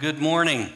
Good 0.00 0.18
morning. 0.18 0.72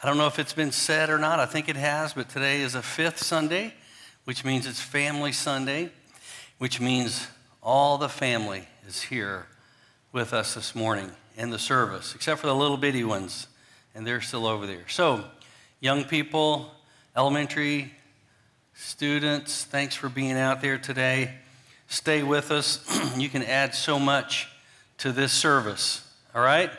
I 0.00 0.06
don't 0.06 0.18
know 0.18 0.28
if 0.28 0.38
it's 0.38 0.52
been 0.52 0.70
said 0.70 1.10
or 1.10 1.18
not. 1.18 1.40
I 1.40 1.46
think 1.46 1.68
it 1.68 1.74
has, 1.74 2.12
but 2.12 2.28
today 2.28 2.60
is 2.60 2.76
a 2.76 2.82
fifth 2.82 3.18
Sunday, 3.18 3.74
which 4.22 4.44
means 4.44 4.68
it's 4.68 4.80
Family 4.80 5.32
Sunday, 5.32 5.90
which 6.58 6.80
means 6.80 7.26
all 7.60 7.98
the 7.98 8.08
family 8.08 8.68
is 8.86 9.02
here 9.02 9.46
with 10.12 10.32
us 10.32 10.54
this 10.54 10.76
morning 10.76 11.10
in 11.36 11.50
the 11.50 11.58
service, 11.58 12.14
except 12.14 12.40
for 12.40 12.46
the 12.46 12.54
little 12.54 12.76
bitty 12.76 13.02
ones, 13.02 13.48
and 13.96 14.06
they're 14.06 14.20
still 14.20 14.46
over 14.46 14.64
there. 14.64 14.86
So, 14.88 15.24
young 15.80 16.04
people, 16.04 16.70
elementary 17.16 17.92
students, 18.74 19.64
thanks 19.64 19.96
for 19.96 20.08
being 20.08 20.38
out 20.38 20.60
there 20.60 20.78
today. 20.78 21.34
Stay 21.88 22.22
with 22.22 22.52
us. 22.52 22.78
you 23.18 23.28
can 23.28 23.42
add 23.42 23.74
so 23.74 23.98
much 23.98 24.46
to 24.98 25.10
this 25.10 25.32
service, 25.32 26.08
all 26.32 26.42
right? 26.42 26.70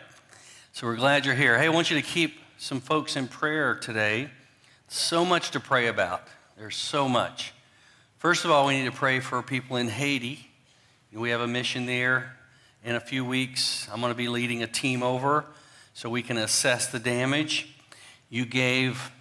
So 0.80 0.88
we're 0.88 0.96
glad 0.96 1.26
you're 1.26 1.36
here. 1.36 1.58
Hey, 1.58 1.66
I 1.66 1.70
want 1.72 1.92
you 1.92 1.98
to 1.98 2.08
keep 2.08 2.40
some 2.58 2.80
folks 2.80 3.18
in 3.18 3.28
prayer 3.28 3.76
today. 3.76 4.30
So 4.88 5.26
much 5.26 5.52
to 5.52 5.60
pray 5.60 5.88
about. 5.88 6.24
There's 6.58 6.78
so 6.78 7.10
much. 7.10 7.54
First 8.18 8.46
of 8.46 8.52
all, 8.52 8.66
we 8.66 8.80
need 8.80 8.86
to 8.86 8.94
pray 8.94 9.20
for 9.20 9.42
people 9.44 9.76
in 9.76 9.90
Haiti. 9.90 10.50
We 11.12 11.32
have 11.32 11.42
a 11.42 11.48
mission 11.48 11.86
there. 11.86 12.38
In 12.86 12.96
a 12.96 13.02
few 13.02 13.26
weeks, 13.26 13.90
I'm 13.92 14.00
going 14.00 14.14
to 14.14 14.18
be 14.18 14.30
leading 14.30 14.64
a 14.64 14.68
team 14.68 15.04
over 15.04 15.44
so 15.94 16.10
we 16.10 16.22
can 16.22 16.38
assess 16.38 16.88
the 16.88 17.00
damage. 17.00 17.76
You 18.30 18.46
gave, 18.46 19.12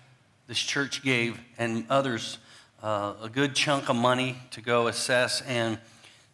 this 0.47 0.61
church 0.61 1.03
gave, 1.03 1.41
and 1.59 1.87
others, 1.91 2.39
uh, 2.85 3.15
a 3.21 3.29
good 3.29 3.57
chunk 3.57 3.89
of 3.89 3.97
money 3.97 4.37
to 4.53 4.61
go 4.61 4.87
assess 4.87 5.41
and 5.41 5.81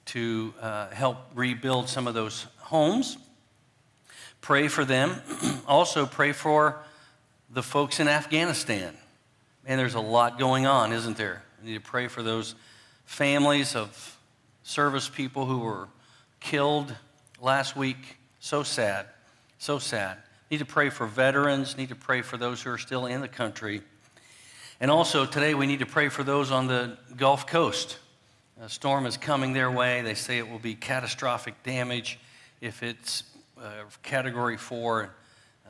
to 0.04 0.52
uh, 0.60 0.90
help 0.90 1.16
rebuild 1.34 1.88
some 1.88 2.06
of 2.06 2.12
those 2.12 2.46
homes. 2.58 3.16
Pray 4.44 4.68
for 4.68 4.84
them. 4.84 5.22
also, 5.66 6.04
pray 6.04 6.32
for 6.32 6.78
the 7.48 7.62
folks 7.62 7.98
in 7.98 8.08
Afghanistan. 8.08 8.94
Man, 9.66 9.78
there's 9.78 9.94
a 9.94 10.00
lot 10.00 10.38
going 10.38 10.66
on, 10.66 10.92
isn't 10.92 11.16
there? 11.16 11.42
We 11.62 11.70
need 11.70 11.76
to 11.76 11.90
pray 11.90 12.08
for 12.08 12.22
those 12.22 12.54
families 13.06 13.74
of 13.74 14.18
service 14.62 15.08
people 15.08 15.46
who 15.46 15.60
were 15.60 15.88
killed 16.40 16.94
last 17.40 17.74
week. 17.74 18.18
So 18.38 18.62
sad. 18.62 19.06
So 19.56 19.78
sad. 19.78 20.18
Need 20.50 20.58
to 20.58 20.66
pray 20.66 20.90
for 20.90 21.06
veterans, 21.06 21.78
need 21.78 21.88
to 21.88 21.96
pray 21.96 22.20
for 22.20 22.36
those 22.36 22.60
who 22.60 22.70
are 22.70 22.76
still 22.76 23.06
in 23.06 23.22
the 23.22 23.28
country. 23.28 23.80
And 24.78 24.90
also, 24.90 25.24
today 25.24 25.54
we 25.54 25.66
need 25.66 25.78
to 25.78 25.86
pray 25.86 26.10
for 26.10 26.22
those 26.22 26.50
on 26.50 26.66
the 26.66 26.98
Gulf 27.16 27.46
Coast. 27.46 27.96
A 28.60 28.68
storm 28.68 29.06
is 29.06 29.16
coming 29.16 29.54
their 29.54 29.70
way. 29.70 30.02
They 30.02 30.12
say 30.12 30.36
it 30.36 30.50
will 30.50 30.58
be 30.58 30.74
catastrophic 30.74 31.62
damage 31.62 32.18
if 32.60 32.82
it's 32.82 33.22
uh, 33.60 33.84
category 34.02 34.56
four. 34.56 35.14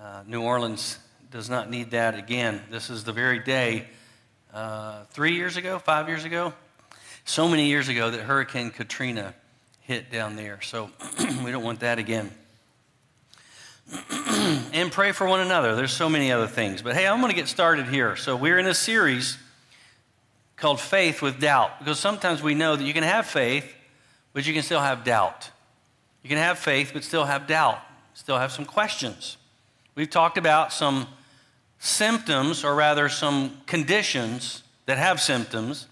Uh, 0.01 0.23
New 0.27 0.43
Orleans 0.43 0.99
does 1.31 1.51
not 1.51 1.71
need 1.71 1.91
that 1.91 2.19
again. 2.19 2.61
This 2.71 2.91
is 2.91 3.05
the 3.05 3.13
very 3.13 3.39
day, 3.39 3.87
uh, 4.53 5.05
three 5.11 5.35
years 5.35 5.57
ago, 5.57 5.79
five 5.79 6.08
years 6.08 6.25
ago, 6.25 6.53
so 7.25 7.48
many 7.48 7.67
years 7.67 7.89
ago 7.89 8.11
that 8.11 8.20
Hurricane 8.20 8.70
Katrina 8.70 9.35
hit 9.81 10.11
down 10.11 10.36
there. 10.36 10.61
So 10.63 10.91
we 11.45 11.51
don't 11.51 11.64
want 11.64 11.81
that 11.81 11.98
again. 11.98 12.31
and 14.73 14.91
pray 14.91 15.13
for 15.13 15.27
one 15.27 15.41
another. 15.41 15.77
There's 15.77 15.92
so 15.92 16.08
many 16.08 16.33
other 16.33 16.47
things. 16.47 16.83
But 16.83 16.95
hey, 16.95 17.07
I'm 17.07 17.20
going 17.20 17.31
to 17.31 17.37
get 17.37 17.48
started 17.48 17.87
here. 17.87 18.17
So 18.17 18.35
we're 18.35 18.58
in 18.58 18.67
a 18.67 18.75
series 18.75 19.37
called 20.57 20.81
Faith 20.81 21.20
with 21.20 21.39
Doubt 21.39 21.79
because 21.79 21.98
sometimes 21.98 22.42
we 22.42 22.55
know 22.55 22.77
that 22.77 22.85
you 22.85 22.95
can 22.95 23.03
have 23.03 23.27
faith, 23.27 23.75
but 24.33 24.47
you 24.47 24.55
can 24.55 24.63
still 24.63 24.81
have 24.81 25.05
doubt. 25.05 25.51
You 26.24 26.29
can 26.30 26.39
have 26.39 26.58
faith, 26.58 26.90
but 26.95 27.05
still 27.05 27.27
have 27.27 27.46
doubt, 27.46 27.79
still 28.14 28.39
have 28.39 28.51
some 28.51 28.64
questions. 28.64 29.36
We've 29.95 30.11
talked 30.11 30.39
about 30.39 30.73
some 30.73 31.07
symptoms, 31.79 32.64
or 32.64 32.74
rather, 32.74 33.11
some 33.11 33.58
conditions 33.67 34.63
that 34.86 34.96
have 34.96 35.20
symptoms, 35.20 35.86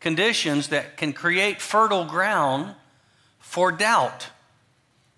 conditions 0.00 0.68
that 0.68 0.96
can 0.96 1.12
create 1.12 1.62
fertile 1.62 2.04
ground 2.04 2.74
for 3.38 3.70
doubt. 3.70 4.28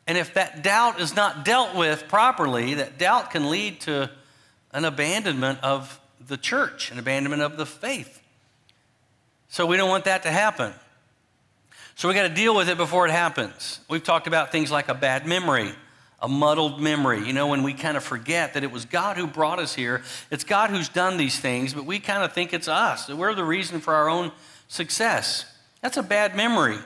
And 0.06 0.18
if 0.18 0.34
that 0.34 0.62
doubt 0.62 1.00
is 1.00 1.16
not 1.16 1.46
dealt 1.46 1.74
with 1.74 2.06
properly, 2.06 2.74
that 2.74 2.98
doubt 2.98 3.30
can 3.30 3.50
lead 3.50 3.80
to 3.82 4.10
an 4.72 4.84
abandonment 4.84 5.60
of 5.62 5.98
the 6.26 6.36
church, 6.36 6.90
an 6.90 6.98
abandonment 6.98 7.40
of 7.40 7.56
the 7.56 7.64
faith. 7.64 8.20
So 9.48 9.64
we 9.64 9.78
don't 9.78 9.88
want 9.88 10.04
that 10.04 10.24
to 10.24 10.30
happen. 10.30 10.74
So 11.98 12.06
we 12.06 12.14
got 12.14 12.28
to 12.28 12.34
deal 12.34 12.54
with 12.54 12.68
it 12.68 12.76
before 12.76 13.08
it 13.08 13.10
happens. 13.10 13.80
We've 13.90 14.04
talked 14.04 14.28
about 14.28 14.52
things 14.52 14.70
like 14.70 14.88
a 14.88 14.94
bad 14.94 15.26
memory, 15.26 15.72
a 16.22 16.28
muddled 16.28 16.80
memory. 16.80 17.26
You 17.26 17.32
know, 17.32 17.48
when 17.48 17.64
we 17.64 17.74
kind 17.74 17.96
of 17.96 18.04
forget 18.04 18.54
that 18.54 18.62
it 18.62 18.70
was 18.70 18.84
God 18.84 19.16
who 19.16 19.26
brought 19.26 19.58
us 19.58 19.74
here, 19.74 20.02
it's 20.30 20.44
God 20.44 20.70
who's 20.70 20.88
done 20.88 21.16
these 21.16 21.40
things, 21.40 21.74
but 21.74 21.86
we 21.86 21.98
kind 21.98 22.22
of 22.22 22.32
think 22.32 22.52
it's 22.54 22.68
us. 22.68 23.06
That 23.06 23.16
we're 23.16 23.34
the 23.34 23.44
reason 23.44 23.80
for 23.80 23.94
our 23.94 24.08
own 24.08 24.30
success. 24.68 25.44
That's 25.80 25.96
a 25.96 26.02
bad 26.04 26.36
memory. 26.36 26.78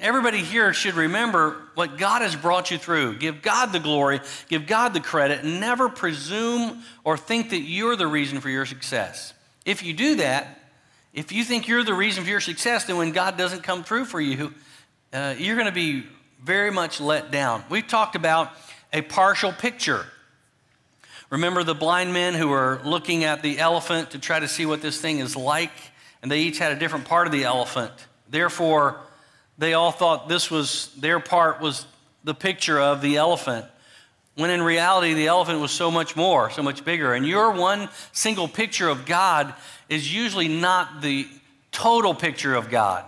Everybody 0.00 0.38
here 0.38 0.72
should 0.72 0.94
remember 0.94 1.60
what 1.74 1.98
God 1.98 2.22
has 2.22 2.34
brought 2.34 2.70
you 2.70 2.78
through. 2.78 3.18
Give 3.18 3.42
God 3.42 3.72
the 3.72 3.78
glory, 3.78 4.22
give 4.48 4.66
God 4.66 4.94
the 4.94 5.00
credit, 5.00 5.44
and 5.44 5.60
never 5.60 5.90
presume 5.90 6.82
or 7.04 7.18
think 7.18 7.50
that 7.50 7.60
you're 7.60 7.94
the 7.94 8.06
reason 8.06 8.40
for 8.40 8.48
your 8.48 8.64
success. 8.64 9.34
If 9.66 9.82
you 9.82 9.92
do 9.92 10.14
that, 10.14 10.63
if 11.14 11.30
you 11.30 11.44
think 11.44 11.68
you're 11.68 11.84
the 11.84 11.94
reason 11.94 12.24
for 12.24 12.30
your 12.30 12.40
success, 12.40 12.84
then 12.84 12.96
when 12.96 13.12
God 13.12 13.38
doesn't 13.38 13.62
come 13.62 13.84
through 13.84 14.04
for 14.04 14.20
you, 14.20 14.52
uh, 15.12 15.36
you're 15.38 15.54
going 15.54 15.68
to 15.68 15.72
be 15.72 16.04
very 16.42 16.72
much 16.72 17.00
let 17.00 17.30
down. 17.30 17.64
We've 17.70 17.86
talked 17.86 18.16
about 18.16 18.50
a 18.92 19.00
partial 19.00 19.52
picture. 19.52 20.04
Remember 21.30 21.62
the 21.62 21.74
blind 21.74 22.12
men 22.12 22.34
who 22.34 22.48
were 22.48 22.80
looking 22.84 23.22
at 23.22 23.42
the 23.42 23.60
elephant 23.60 24.10
to 24.10 24.18
try 24.18 24.40
to 24.40 24.48
see 24.48 24.66
what 24.66 24.82
this 24.82 25.00
thing 25.00 25.20
is 25.20 25.36
like, 25.36 25.70
and 26.20 26.30
they 26.30 26.40
each 26.40 26.58
had 26.58 26.72
a 26.72 26.76
different 26.76 27.04
part 27.04 27.28
of 27.28 27.32
the 27.32 27.44
elephant. 27.44 27.92
Therefore, 28.28 29.00
they 29.56 29.74
all 29.74 29.92
thought 29.92 30.28
this 30.28 30.50
was 30.50 30.92
their 30.98 31.20
part 31.20 31.60
was 31.60 31.86
the 32.24 32.34
picture 32.34 32.80
of 32.80 33.00
the 33.00 33.16
elephant 33.16 33.66
when 34.36 34.50
in 34.50 34.62
reality 34.62 35.14
the 35.14 35.28
elephant 35.28 35.60
was 35.60 35.70
so 35.70 35.90
much 35.90 36.16
more, 36.16 36.50
so 36.50 36.62
much 36.62 36.84
bigger. 36.84 37.14
And 37.14 37.26
your 37.26 37.52
one 37.52 37.88
single 38.12 38.48
picture 38.48 38.88
of 38.88 39.06
God 39.06 39.54
is 39.88 40.12
usually 40.12 40.48
not 40.48 41.02
the 41.02 41.26
total 41.70 42.14
picture 42.14 42.54
of 42.54 42.70
God. 42.70 43.04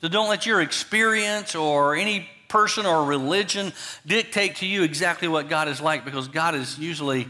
So 0.00 0.08
don't 0.08 0.28
let 0.28 0.46
your 0.46 0.60
experience 0.60 1.54
or 1.54 1.94
any 1.94 2.28
person 2.48 2.86
or 2.86 3.04
religion 3.04 3.72
dictate 4.06 4.56
to 4.56 4.66
you 4.66 4.82
exactly 4.82 5.28
what 5.28 5.48
God 5.48 5.68
is 5.68 5.80
like 5.80 6.04
because 6.04 6.28
God 6.28 6.54
is 6.54 6.78
usually 6.78 7.28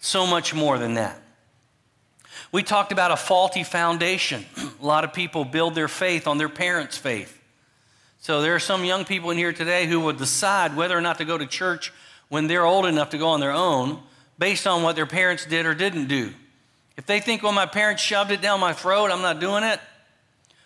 so 0.00 0.26
much 0.26 0.54
more 0.54 0.78
than 0.78 0.94
that. 0.94 1.20
We 2.52 2.62
talked 2.62 2.92
about 2.92 3.10
a 3.10 3.16
faulty 3.16 3.64
foundation. 3.64 4.44
a 4.80 4.86
lot 4.86 5.04
of 5.04 5.12
people 5.12 5.44
build 5.44 5.74
their 5.74 5.88
faith 5.88 6.26
on 6.26 6.38
their 6.38 6.48
parents' 6.48 6.96
faith. 6.96 7.32
So 8.20 8.40
there 8.40 8.54
are 8.54 8.60
some 8.60 8.84
young 8.84 9.04
people 9.04 9.30
in 9.30 9.38
here 9.38 9.52
today 9.52 9.86
who 9.86 10.00
will 10.00 10.12
decide 10.12 10.74
whether 10.74 10.96
or 10.96 11.00
not 11.00 11.18
to 11.18 11.24
go 11.24 11.36
to 11.36 11.46
church 11.46 11.92
when 12.28 12.46
they're 12.46 12.64
old 12.64 12.86
enough 12.86 13.10
to 13.10 13.18
go 13.18 13.28
on 13.28 13.40
their 13.40 13.52
own 13.52 14.00
based 14.38 14.66
on 14.66 14.82
what 14.82 14.96
their 14.96 15.06
parents 15.06 15.46
did 15.46 15.66
or 15.66 15.74
didn't 15.74 16.06
do. 16.06 16.32
If 16.96 17.06
they 17.06 17.20
think, 17.20 17.42
well, 17.42 17.52
my 17.52 17.66
parents 17.66 18.02
shoved 18.02 18.30
it 18.30 18.40
down 18.40 18.60
my 18.60 18.72
throat, 18.72 19.10
I'm 19.10 19.22
not 19.22 19.40
doing 19.40 19.64
it. 19.64 19.80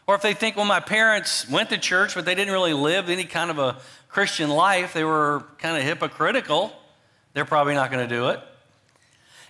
Or 0.06 0.14
if 0.14 0.22
they 0.22 0.34
think, 0.34 0.56
well, 0.56 0.64
my 0.64 0.80
parents 0.80 1.48
went 1.48 1.70
to 1.70 1.78
church, 1.78 2.14
but 2.14 2.24
they 2.24 2.34
didn't 2.34 2.52
really 2.52 2.72
live 2.72 3.08
any 3.08 3.24
kind 3.24 3.50
of 3.50 3.58
a 3.58 3.76
Christian 4.08 4.50
life, 4.50 4.92
they 4.92 5.04
were 5.04 5.44
kind 5.58 5.76
of 5.76 5.84
hypocritical, 5.84 6.72
they're 7.32 7.44
probably 7.44 7.74
not 7.74 7.92
going 7.92 8.08
to 8.08 8.12
do 8.12 8.28
it. 8.30 8.40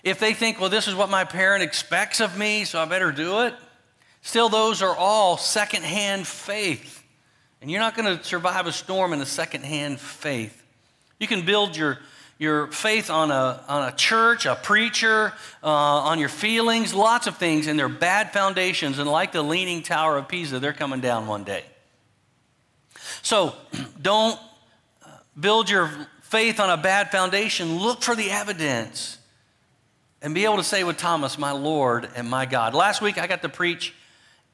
If 0.03 0.19
they 0.19 0.33
think, 0.33 0.59
well, 0.59 0.69
this 0.69 0.87
is 0.87 0.93
what 0.93 1.09
my 1.09 1.23
parent 1.23 1.63
expects 1.63 2.19
of 2.19 2.37
me, 2.37 2.65
so 2.65 2.79
I 2.79 2.85
better 2.85 3.11
do 3.11 3.41
it, 3.41 3.55
still, 4.21 4.49
those 4.49 4.81
are 4.83 4.95
all 4.95 5.37
secondhand 5.37 6.27
faith. 6.27 7.03
And 7.61 7.69
you're 7.69 7.79
not 7.79 7.95
going 7.95 8.17
to 8.17 8.23
survive 8.23 8.67
a 8.67 8.71
storm 8.71 9.13
in 9.13 9.21
a 9.21 9.25
secondhand 9.25 9.99
faith. 9.99 10.60
You 11.21 11.27
can 11.27 11.45
build 11.45 11.77
your, 11.77 11.99
your 12.39 12.65
faith 12.71 13.11
on 13.11 13.29
a, 13.29 13.63
on 13.67 13.87
a 13.87 13.95
church, 13.95 14.47
a 14.47 14.55
preacher, 14.55 15.31
uh, 15.63 15.67
on 15.67 16.17
your 16.17 16.29
feelings, 16.29 16.95
lots 16.95 17.27
of 17.27 17.37
things, 17.37 17.67
and 17.67 17.77
they're 17.77 17.87
bad 17.87 18.33
foundations. 18.33 18.97
And 18.97 19.07
like 19.07 19.31
the 19.31 19.43
Leaning 19.43 19.83
Tower 19.83 20.17
of 20.17 20.27
Pisa, 20.27 20.57
they're 20.57 20.73
coming 20.73 20.99
down 20.99 21.27
one 21.27 21.43
day. 21.43 21.63
So 23.21 23.53
don't 24.01 24.39
uh, 25.05 25.09
build 25.39 25.69
your 25.69 25.91
faith 26.23 26.59
on 26.59 26.71
a 26.71 26.77
bad 26.77 27.11
foundation. 27.11 27.77
Look 27.77 28.01
for 28.01 28.15
the 28.15 28.31
evidence 28.31 29.19
and 30.23 30.33
be 30.33 30.45
able 30.45 30.57
to 30.57 30.63
say 30.63 30.83
with 30.83 30.97
Thomas, 30.97 31.37
my 31.37 31.51
Lord 31.51 32.09
and 32.15 32.27
my 32.27 32.47
God. 32.47 32.73
Last 32.73 32.99
week 32.99 33.19
I 33.19 33.27
got 33.27 33.43
to 33.43 33.49
preach 33.49 33.93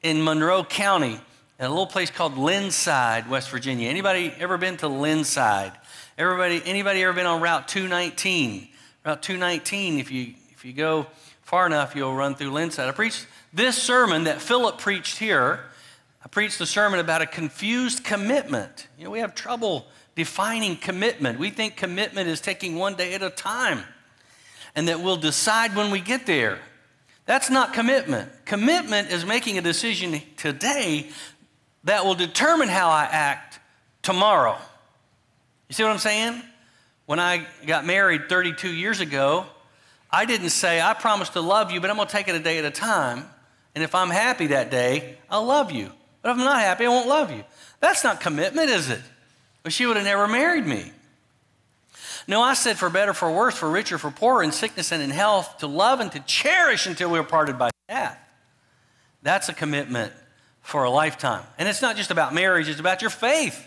in 0.02 0.22
Monroe 0.22 0.64
County 0.64 1.18
in 1.58 1.64
a 1.64 1.68
little 1.68 1.86
place 1.86 2.10
called 2.10 2.38
Lindside, 2.38 3.28
West 3.28 3.50
Virginia. 3.50 3.88
Anybody 3.88 4.32
ever 4.38 4.58
been 4.58 4.76
to 4.78 4.88
Lindside? 4.88 5.72
Everybody, 6.16 6.62
anybody 6.64 7.02
ever 7.02 7.12
been 7.12 7.26
on 7.26 7.40
Route 7.40 7.66
219? 7.66 8.68
Route 9.04 9.22
219, 9.22 9.98
if 9.98 10.12
you, 10.12 10.34
if 10.52 10.64
you 10.64 10.72
go 10.72 11.08
far 11.42 11.66
enough, 11.66 11.96
you'll 11.96 12.14
run 12.14 12.36
through 12.36 12.52
Lindside. 12.52 12.88
I 12.88 12.92
preached 12.92 13.26
this 13.52 13.76
sermon 13.76 14.24
that 14.24 14.40
Philip 14.40 14.78
preached 14.78 15.18
here. 15.18 15.64
I 16.24 16.28
preached 16.28 16.60
a 16.60 16.66
sermon 16.66 17.00
about 17.00 17.22
a 17.22 17.26
confused 17.26 18.04
commitment. 18.04 18.86
You 18.96 19.04
know, 19.04 19.10
we 19.10 19.18
have 19.18 19.34
trouble 19.34 19.86
defining 20.14 20.76
commitment. 20.76 21.40
We 21.40 21.50
think 21.50 21.76
commitment 21.76 22.28
is 22.28 22.40
taking 22.40 22.76
one 22.76 22.94
day 22.94 23.14
at 23.14 23.22
a 23.22 23.30
time 23.30 23.82
and 24.76 24.86
that 24.86 25.00
we'll 25.00 25.16
decide 25.16 25.74
when 25.74 25.90
we 25.90 26.00
get 26.00 26.24
there. 26.24 26.60
That's 27.26 27.50
not 27.50 27.74
commitment. 27.74 28.30
Commitment 28.44 29.10
is 29.10 29.26
making 29.26 29.58
a 29.58 29.60
decision 29.60 30.22
today 30.36 31.10
that 31.84 32.04
will 32.04 32.14
determine 32.14 32.68
how 32.68 32.90
I 32.90 33.04
act 33.04 33.60
tomorrow. 34.02 34.56
You 35.68 35.74
see 35.74 35.82
what 35.82 35.92
I'm 35.92 35.98
saying? 35.98 36.42
When 37.06 37.18
I 37.18 37.46
got 37.66 37.86
married 37.86 38.28
32 38.28 38.68
years 38.68 39.00
ago, 39.00 39.46
I 40.10 40.24
didn't 40.24 40.50
say, 40.50 40.80
I 40.80 40.94
promise 40.94 41.30
to 41.30 41.40
love 41.40 41.70
you, 41.70 41.80
but 41.80 41.90
I'm 41.90 41.96
going 41.96 42.08
to 42.08 42.12
take 42.12 42.28
it 42.28 42.34
a 42.34 42.40
day 42.40 42.58
at 42.58 42.64
a 42.64 42.70
time. 42.70 43.24
And 43.74 43.84
if 43.84 43.94
I'm 43.94 44.10
happy 44.10 44.48
that 44.48 44.70
day, 44.70 45.18
I'll 45.30 45.44
love 45.44 45.70
you. 45.70 45.92
But 46.22 46.30
if 46.30 46.38
I'm 46.38 46.44
not 46.44 46.60
happy, 46.60 46.86
I 46.86 46.88
won't 46.88 47.08
love 47.08 47.30
you. 47.30 47.44
That's 47.80 48.02
not 48.02 48.20
commitment, 48.20 48.70
is 48.70 48.90
it? 48.90 49.00
But 49.62 49.72
she 49.72 49.86
would 49.86 49.96
have 49.96 50.04
never 50.04 50.26
married 50.26 50.66
me. 50.66 50.92
No, 52.26 52.42
I 52.42 52.54
said 52.54 52.76
for 52.76 52.90
better, 52.90 53.14
for 53.14 53.30
worse, 53.30 53.56
for 53.56 53.70
richer, 53.70 53.96
for 53.96 54.10
poorer, 54.10 54.42
in 54.42 54.52
sickness 54.52 54.92
and 54.92 55.02
in 55.02 55.10
health, 55.10 55.58
to 55.58 55.66
love 55.66 56.00
and 56.00 56.12
to 56.12 56.20
cherish 56.20 56.86
until 56.86 57.10
we 57.10 57.18
are 57.18 57.24
parted 57.24 57.58
by 57.58 57.70
death. 57.88 58.18
That's 59.22 59.48
a 59.48 59.54
commitment 59.54 60.12
for 60.68 60.84
a 60.84 60.90
lifetime. 60.90 61.42
And 61.56 61.66
it's 61.66 61.80
not 61.80 61.96
just 61.96 62.10
about 62.10 62.34
marriage, 62.34 62.68
it's 62.68 62.78
about 62.78 63.00
your 63.00 63.10
faith. 63.10 63.66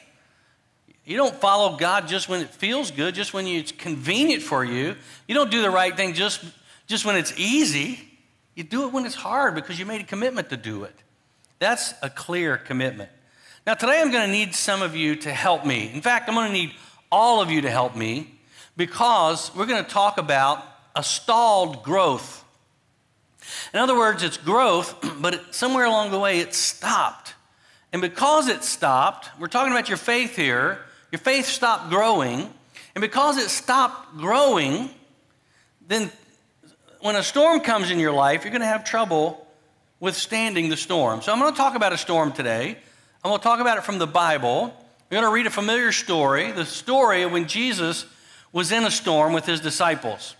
You 1.04 1.18
don't 1.18 1.34
follow 1.34 1.76
God 1.76 2.08
just 2.08 2.30
when 2.30 2.42
it 2.42 2.50
feels 2.50 2.92
good, 2.92 3.16
just 3.16 3.34
when 3.34 3.48
it's 3.48 3.72
convenient 3.72 4.44
for 4.44 4.64
you. 4.64 4.96
You 5.28 5.34
don't 5.34 5.50
do 5.50 5.64
the 5.64 5.72
right 5.72 5.98
thing 5.98 6.14
just, 6.14 6.46
just 6.86 7.04
when 7.04 7.16
it's 7.16 7.34
easy. 7.40 8.00
You 8.54 8.64
do 8.64 8.86
it 8.86 8.94
when 8.94 9.08
it's 9.08 9.16
hard 9.16 9.56
because 9.56 9.80
you 9.80 9.86
made 9.88 10.02
a 10.02 10.04
commitment 10.04 10.50
to 10.50 10.58
do 10.58 10.84
it. 10.84 10.94
That's 11.58 11.96
a 12.04 12.10
clear 12.10 12.56
commitment. 12.56 13.10
Now, 13.66 13.74
today 13.74 14.00
I'm 14.00 14.12
going 14.12 14.28
to 14.28 14.32
need 14.32 14.54
some 14.54 14.84
of 14.84 14.96
you 14.96 15.16
to 15.16 15.34
help 15.34 15.66
me. 15.66 15.92
In 15.92 16.02
fact, 16.02 16.30
I'm 16.30 16.36
going 16.36 16.52
to 16.52 16.54
need 16.54 16.72
all 17.12 17.42
of 17.42 17.50
you 17.50 17.62
to 17.62 17.72
help 17.72 17.96
me 17.96 18.32
because 18.78 19.50
we're 19.56 19.66
going 19.66 19.84
to 19.84 19.90
talk 19.90 20.20
about 20.20 20.64
a 20.96 21.02
stalled 21.02 21.82
growth. 21.82 22.41
In 23.74 23.80
other 23.80 23.98
words, 23.98 24.24
it's 24.24 24.38
growth, 24.38 24.96
but 25.22 25.54
somewhere 25.54 25.86
along 25.86 26.12
the 26.12 26.20
way 26.20 26.40
it 26.40 26.54
stopped. 26.54 27.36
And 27.94 28.02
because 28.02 28.48
it 28.48 28.64
stopped, 28.64 29.30
we're 29.40 29.48
talking 29.48 29.72
about 29.72 29.90
your 29.90 29.98
faith 29.98 30.36
here, 30.36 30.80
your 31.12 31.20
faith 31.20 31.46
stopped 31.46 31.90
growing. 31.90 32.50
And 32.96 33.02
because 33.02 33.38
it 33.38 33.50
stopped 33.50 34.18
growing, 34.18 34.90
then 35.88 36.12
when 37.02 37.16
a 37.16 37.24
storm 37.24 37.60
comes 37.60 37.92
in 37.92 38.00
your 38.00 38.14
life, 38.14 38.44
you're 38.44 38.52
going 38.52 38.62
to 38.62 38.68
have 38.68 38.84
trouble 38.84 39.48
withstanding 40.00 40.70
the 40.70 40.78
storm. 40.78 41.22
So 41.22 41.32
I'm 41.32 41.40
going 41.40 41.52
to 41.52 41.58
talk 41.58 41.76
about 41.76 41.94
a 41.94 41.98
storm 41.98 42.32
today. 42.32 42.78
I'm 43.24 43.30
going 43.30 43.40
to 43.40 43.44
talk 43.44 43.60
about 43.60 43.78
it 43.78 43.84
from 43.84 44.00
the 44.00 44.08
Bible. 44.08 44.74
We're 45.10 45.22
going 45.22 45.30
to 45.30 45.34
read 45.34 45.48
a 45.48 45.52
familiar 45.52 45.92
story, 45.92 46.52
the 46.52 46.66
story 46.66 47.24
of 47.24 47.32
when 47.32 47.48
Jesus 47.48 48.06
was 48.52 48.72
in 48.72 48.84
a 48.84 48.92
storm 48.92 49.34
with 49.34 49.46
his 49.46 49.60
disciples. 49.60 50.36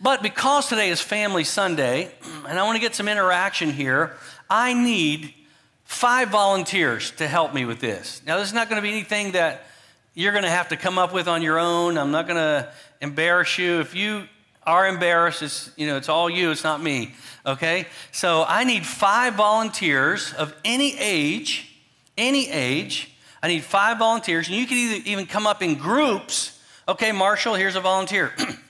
But 0.00 0.22
because 0.22 0.68
today 0.68 0.90
is 0.90 1.00
Family 1.00 1.44
Sunday, 1.44 2.10
and 2.46 2.58
I 2.58 2.62
want 2.64 2.76
to 2.76 2.80
get 2.80 2.94
some 2.94 3.08
interaction 3.08 3.70
here, 3.70 4.16
I 4.50 4.74
need 4.74 5.32
five 5.84 6.28
volunteers 6.28 7.10
to 7.12 7.26
help 7.26 7.54
me 7.54 7.64
with 7.64 7.80
this. 7.80 8.22
Now, 8.26 8.38
this 8.38 8.48
is 8.48 8.54
not 8.54 8.68
going 8.68 8.80
to 8.80 8.82
be 8.82 8.90
anything 8.90 9.32
that 9.32 9.66
you're 10.14 10.32
going 10.32 10.44
to 10.44 10.50
have 10.50 10.68
to 10.68 10.76
come 10.76 10.98
up 10.98 11.12
with 11.12 11.28
on 11.28 11.42
your 11.42 11.58
own. 11.58 11.98
I'm 11.98 12.10
not 12.10 12.26
going 12.26 12.38
to 12.38 12.72
embarrass 13.00 13.58
you. 13.58 13.80
If 13.80 13.94
you 13.94 14.28
are 14.64 14.86
embarrassed, 14.86 15.42
it's, 15.42 15.70
you 15.76 15.86
know, 15.86 15.96
it's 15.96 16.08
all 16.08 16.28
you, 16.28 16.50
it's 16.50 16.64
not 16.64 16.82
me 16.82 17.14
okay? 17.46 17.86
So 18.12 18.44
I 18.46 18.64
need 18.64 18.86
five 18.86 19.34
volunteers 19.34 20.32
of 20.34 20.54
any 20.64 20.96
age, 20.98 21.70
any 22.16 22.50
age. 22.50 23.10
I 23.42 23.48
need 23.48 23.62
five 23.62 23.98
volunteers, 23.98 24.48
and 24.48 24.56
you 24.56 24.66
can 24.66 24.78
either, 24.78 25.02
even 25.06 25.26
come 25.26 25.46
up 25.46 25.62
in 25.62 25.74
groups. 25.74 26.58
Okay, 26.88 27.12
Marshall, 27.12 27.54
here's 27.54 27.76
a 27.76 27.80
volunteer. 27.80 28.32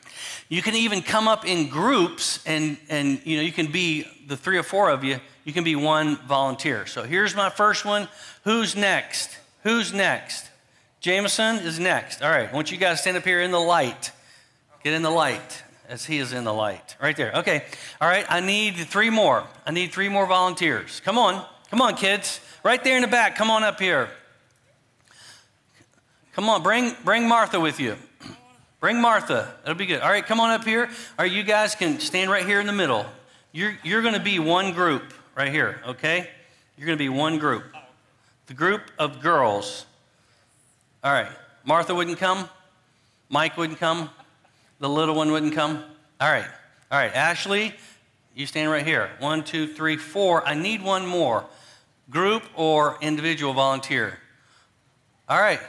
you 0.49 0.63
can 0.63 0.75
even 0.75 1.03
come 1.03 1.29
up 1.29 1.47
in 1.47 1.69
groups, 1.69 2.45
and, 2.47 2.77
and 2.89 3.21
you 3.25 3.37
know, 3.37 3.43
you 3.43 3.53
can 3.53 3.73
be 3.73 4.07
the 4.27 4.37
three 4.37 4.59
or 4.59 4.63
four 4.63 4.91
of 4.91 5.05
you, 5.05 5.21
you 5.45 5.53
can 5.53 5.65
be 5.65 5.77
one 5.77 6.17
volunteer. 6.27 6.87
So 6.87 7.03
here's 7.03 7.35
my 7.35 7.51
first 7.51 7.85
one. 7.85 8.09
Who's 8.45 8.77
next? 8.77 9.39
Who's 9.63 9.93
next? 9.93 10.51
Jameson 11.01 11.57
is 11.57 11.79
next. 11.79 12.23
All 12.23 12.31
right, 12.31 12.49
I 12.49 12.53
want 12.53 12.71
you 12.71 12.79
guys 12.79 12.99
to 12.99 13.03
stand 13.03 13.17
up 13.17 13.25
here 13.25 13.41
in 13.41 13.51
the 13.51 13.61
light. 13.61 14.13
Get 14.83 14.93
in 14.93 15.03
the 15.03 15.11
light 15.11 15.63
as 15.89 16.05
he 16.05 16.19
is 16.19 16.33
in 16.33 16.45
the 16.45 16.53
light. 16.53 16.97
Right 17.01 17.17
there. 17.17 17.33
Okay. 17.37 17.65
All 18.01 18.09
right. 18.09 18.27
I 18.29 18.41
need 18.41 18.77
three 18.77 19.11
more. 19.11 19.47
I 19.67 19.71
need 19.71 19.93
three 19.93 20.09
more 20.09 20.27
volunteers. 20.27 21.01
Come 21.01 21.19
on. 21.19 21.45
Come 21.71 21.81
on, 21.81 21.97
kids. 21.97 22.41
Right 22.63 22.83
there 22.83 22.97
in 22.97 23.03
the 23.03 23.09
back. 23.09 23.37
Come 23.37 23.51
on 23.51 23.65
up 23.65 23.81
here. 23.81 24.09
Come 26.35 26.49
on. 26.49 26.63
Bring, 26.63 26.95
bring 27.05 27.29
Martha 27.29 27.61
with 27.61 27.81
you. 27.81 27.97
Bring 28.85 29.01
Martha. 29.01 29.51
That'll 29.63 29.79
be 29.79 29.87
good. 29.87 30.03
All 30.03 30.11
right. 30.11 30.27
Come 30.27 30.41
on 30.41 30.51
up 30.51 30.63
here. 30.63 30.85
All 30.85 31.25
right. 31.25 31.33
You 31.33 31.43
guys 31.43 31.75
can 31.75 32.01
stand 32.01 32.31
right 32.31 32.45
here 32.45 32.61
in 32.61 32.67
the 32.67 32.73
middle. 32.75 33.07
You're, 33.51 33.75
you're 33.83 34.03
going 34.03 34.13
to 34.13 34.21
be 34.21 34.39
one 34.39 34.75
group 34.75 35.15
right 35.35 35.51
here. 35.51 35.81
Okay. 35.87 36.29
You're 36.77 36.85
going 36.85 36.99
to 36.99 37.03
be 37.03 37.09
one 37.09 37.39
group. 37.39 37.65
The 38.47 38.53
group 38.53 38.83
of 38.99 39.23
girls. 39.23 39.87
All 41.03 41.11
right. 41.11 41.31
Martha 41.65 41.95
wouldn't 41.95 42.19
come. 42.19 42.47
Mike 43.31 43.57
wouldn't 43.57 43.79
come. 43.79 44.11
The 44.81 44.89
little 44.91 45.15
one 45.15 45.33
wouldn't 45.33 45.55
come? 45.55 45.83
All 46.21 46.31
right. 46.31 46.45
All 46.93 46.99
right. 46.99 47.15
Ashley, 47.15 47.73
you 48.35 48.45
stand 48.45 48.71
right 48.71 48.87
here. 48.87 49.13
One, 49.19 49.45
two, 49.45 49.67
three, 49.67 49.97
four. 49.97 50.47
I 50.47 50.53
need 50.53 50.83
one 50.83 51.07
more. 51.07 51.47
Group 52.11 52.43
or 52.55 52.99
individual 53.01 53.55
volunteer? 53.55 54.19
All 55.27 55.41
right. 55.41 55.61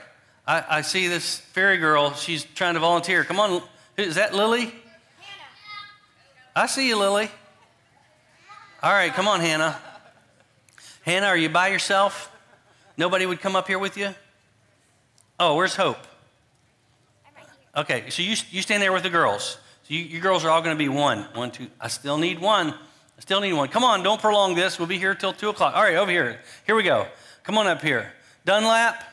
I, 0.48 0.64
I 0.70 0.82
see 0.82 1.08
this 1.08 1.38
fairy 1.40 1.78
girl. 1.78 2.14
She's 2.14 2.44
trying 2.44 2.76
to 2.76 2.80
volunteer. 2.80 3.24
Come 3.24 3.40
on. 3.40 3.64
Is 3.98 4.16
that 4.16 4.34
Lily? 4.34 4.74
I 6.56 6.68
see 6.68 6.88
you, 6.88 6.98
Lily. 6.98 7.30
All 8.84 8.94
right. 8.94 9.14
Come 9.14 9.28
on, 9.28 9.40
Hannah. 9.40 9.80
Hannah, 11.02 11.28
are 11.28 11.38
you 11.38 11.50
by 11.50 11.68
yourself? 11.70 12.32
Nobody 12.98 13.26
would 13.26 13.40
come 13.40 13.56
up 13.56 13.68
here 13.68 13.80
with 13.80 13.98
you? 13.98 14.14
Oh, 15.40 15.56
where's 15.56 15.76
Hope? 15.76 15.98
Okay, 17.76 18.10
so 18.10 18.22
you, 18.22 18.36
you 18.52 18.62
stand 18.62 18.82
there 18.82 18.94
with 18.94 19.04
the 19.04 19.10
girls. 19.10 19.58
So 19.84 19.94
you, 19.94 20.00
you 20.00 20.22
girls 20.22 20.46
are 20.46 20.50
all 20.50 20.62
going 20.62 20.76
to 20.76 20.80
be 20.80 20.88
one. 20.88 21.24
One, 21.34 21.52
two. 21.52 21.68
I 21.80 21.90
still 21.90 22.18
need 22.18 22.40
one. 22.40 22.70
I 22.70 23.22
still 23.22 23.42
need 23.42 23.54
one. 23.54 23.68
Come 23.68 23.84
on, 23.84 24.02
don't 24.02 24.20
prolong 24.20 24.56
this. 24.56 24.80
We'll 24.80 24.88
be 24.88 24.98
here 24.98 25.14
till 25.14 25.34
2 25.34 25.50
o'clock. 25.50 25.76
All 25.76 25.84
right, 25.84 25.96
over 25.96 26.10
here. 26.10 26.40
Here 26.66 26.76
we 26.76 26.84
go. 26.84 27.08
Come 27.44 27.58
on 27.58 27.68
up 27.68 27.82
here. 27.82 28.14
Dunlap? 28.46 29.04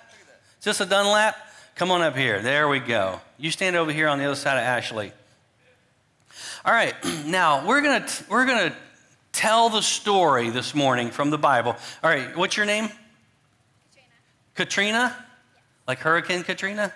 Is 0.63 0.67
this 0.67 0.81
a 0.81 0.87
Dunlap? 0.87 1.37
Come 1.75 1.91
on 1.91 2.03
up 2.03 2.17
here. 2.17 2.41
There 2.41 2.69
we 2.69 2.79
go. 2.79 3.21
You 3.37 3.51
stand 3.51 3.75
over 3.75 3.91
here 3.91 4.07
on 4.07 4.19
the 4.19 4.27
other 4.27 4.37
side 4.37 4.59
of 4.59 4.63
Ashley. 4.63 5.11
All 6.65 6.73
right, 6.73 6.95
now 7.27 7.67
we're 7.67 7.81
going 7.81 8.05
to 8.05 8.25
we're 8.31 8.47
going 8.47 8.71
to 8.71 8.77
tell 9.33 9.71
the 9.71 9.81
story 9.81 10.51
this 10.51 10.73
morning 10.73 11.11
from 11.11 11.31
the 11.31 11.37
Bible. 11.37 11.75
All 12.05 12.09
right, 12.09 12.37
what's 12.37 12.57
your 12.57 12.65
name? 12.65 12.85
Katrina? 14.55 15.09
Katrina? 15.11 15.27
Like 15.89 15.99
Hurricane 15.99 16.45
Katrina? 16.45 16.93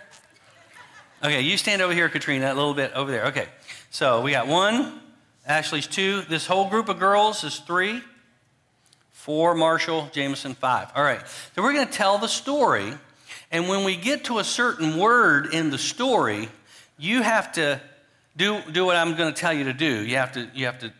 Okay, 1.24 1.40
you 1.40 1.56
stand 1.56 1.82
over 1.82 1.92
here, 1.92 2.08
Katrina, 2.08 2.52
a 2.52 2.54
little 2.54 2.72
bit 2.72 2.92
over 2.92 3.10
there. 3.10 3.24
Okay, 3.24 3.48
so 3.90 4.22
we 4.22 4.30
got 4.30 4.46
one, 4.46 5.00
Ashley's 5.44 5.88
two. 5.88 6.22
This 6.28 6.46
whole 6.46 6.70
group 6.70 6.88
of 6.88 7.00
girls 7.00 7.42
is 7.42 7.58
three, 7.58 8.00
four, 9.10 9.56
Marshall, 9.56 10.08
Jameson, 10.12 10.54
five. 10.54 10.92
All 10.94 11.02
right, 11.02 11.26
so 11.56 11.64
we're 11.64 11.72
going 11.72 11.88
to 11.88 11.92
tell 11.92 12.18
the 12.18 12.28
story. 12.28 12.92
And 13.50 13.68
when 13.68 13.84
we 13.84 13.96
get 13.96 14.24
to 14.24 14.38
a 14.38 14.44
certain 14.44 14.96
word 14.98 15.54
in 15.54 15.70
the 15.70 15.78
story, 15.78 16.48
you 16.98 17.22
have 17.22 17.52
to 17.52 17.80
do, 18.36 18.60
do 18.72 18.84
what 18.84 18.96
I'm 18.96 19.16
going 19.16 19.32
to 19.32 19.40
tell 19.40 19.52
you 19.52 19.64
to 19.64 19.72
do. 19.72 20.04
You 20.04 20.16
have 20.16 20.32
to, 20.32 20.48
you 20.54 20.66
have 20.66 20.80
to 20.80 20.92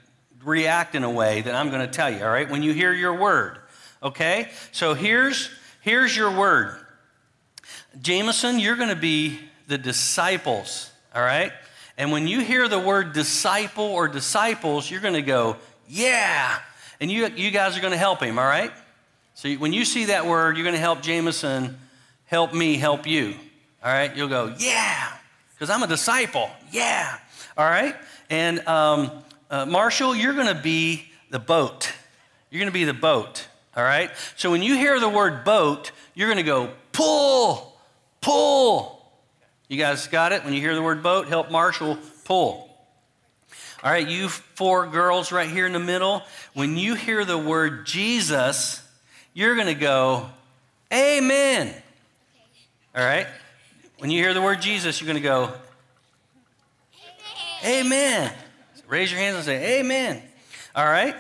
react 0.43 0.95
in 0.95 1.05
a 1.05 1.11
way 1.11 1.43
that 1.43 1.55
I'm 1.55 1.71
going 1.71 1.81
to 1.81 1.93
tell 1.93 2.11
you, 2.11 2.25
all 2.25 2.31
right, 2.31 2.49
when 2.49 2.63
you 2.63 2.73
hear 2.73 2.93
your 2.93 3.15
word. 3.15 3.59
Okay? 4.03 4.49
So 4.73 4.95
here's, 4.95 5.51
here's 5.81 6.17
your 6.17 6.31
word. 6.31 6.77
Jameson, 8.01 8.59
you're 8.59 8.77
going 8.77 8.91
to 8.91 8.97
be 8.97 9.39
the 9.67 9.79
disciples, 9.79 10.91
all 11.15 11.23
right? 11.23 11.53
And 11.99 12.13
when 12.13 12.29
you 12.29 12.41
hear 12.41 12.69
the 12.69 12.79
word 12.79 13.13
disciple 13.13 13.85
or 13.85 14.07
disciples, 14.07 14.91
you're 14.91 15.01
going 15.01 15.15
to 15.15 15.23
go, 15.23 15.57
yeah. 15.89 16.59
And 17.01 17.11
you, 17.11 17.27
you 17.29 17.51
guys 17.51 17.77
are 17.77 17.81
going 17.81 17.93
to 17.93 17.99
help 17.99 18.23
him, 18.23 18.39
all 18.39 18.45
right? 18.45 18.71
So 19.35 19.53
when 19.55 19.73
you 19.73 19.85
see 19.85 20.07
that 20.07 20.27
word, 20.27 20.57
you're 20.57 20.65
going 20.65 20.75
to 20.75 20.81
help 20.81 21.03
Jameson 21.03 21.77
help 22.27 22.53
me 22.53 22.77
help 22.77 23.07
you, 23.07 23.35
all 23.83 23.93
right? 23.93 24.15
You'll 24.17 24.29
go, 24.29 24.55
yeah, 24.59 25.13
because 25.55 25.71
I'm 25.71 25.83
a 25.83 25.87
disciple, 25.87 26.51
yeah, 26.71 27.19
all 27.57 27.65
right? 27.65 27.97
And 28.29 28.61
um, 28.67 29.11
uh, 29.51 29.67
Marshall, 29.67 30.15
you're 30.15 30.35
going 30.35 30.55
to 30.55 30.61
be 30.61 31.07
the 31.31 31.39
boat. 31.39 31.93
You're 32.51 32.61
going 32.61 32.71
to 32.71 32.75
be 32.75 32.85
the 32.85 32.95
boat, 32.95 33.47
all 33.77 33.83
right? 33.83 34.11
So 34.37 34.51
when 34.51 34.63
you 34.63 34.75
hear 34.75 35.01
the 35.01 35.09
word 35.09 35.45
boat, 35.45 35.93
you're 36.15 36.29
going 36.29 36.39
to 36.39 36.43
go, 36.43 36.71
pull, 36.93 37.77
pull, 38.21 38.97
you 39.69 39.79
guys 39.79 40.07
got 40.07 40.33
it? 40.33 40.45
When 40.45 40.55
you 40.55 40.61
hear 40.61 40.75
the 40.75 40.83
word 40.83 41.03
boat, 41.03 41.27
help 41.27 41.51
Marshall 41.51 41.99
pull. 42.25 42.71
All 43.83 43.91
right, 43.91 44.07
you 44.07 44.29
four 44.29 44.87
girls 44.87 45.33
right 45.33 45.49
here 45.49 45.67
in 45.67 45.73
the 45.73 45.79
middle, 45.79 46.23
when 46.55 46.77
you 46.77 46.95
hear 46.95 47.25
the 47.25 47.39
word 47.39 47.87
Jesus, 47.87 48.83
you're 49.35 49.55
going 49.55 49.67
to 49.67 49.75
go, 49.75 50.31
Amen. 50.93 51.75
All 52.97 53.05
right? 53.05 53.27
When 53.99 54.11
you 54.11 54.23
hear 54.23 54.35
the 54.35 54.43
word 54.43 54.63
Jesus, 54.63 55.01
you're 55.01 55.07
going 55.07 55.23
to 55.23 55.29
go, 55.29 55.53
Amen. 57.65 57.87
Amen. 57.87 58.33
So 58.75 58.83
raise 58.89 59.11
your 59.11 59.21
hands 59.21 59.37
and 59.37 59.45
say, 59.45 59.81
Amen. 59.81 60.23
All 60.75 60.87
right? 60.87 61.15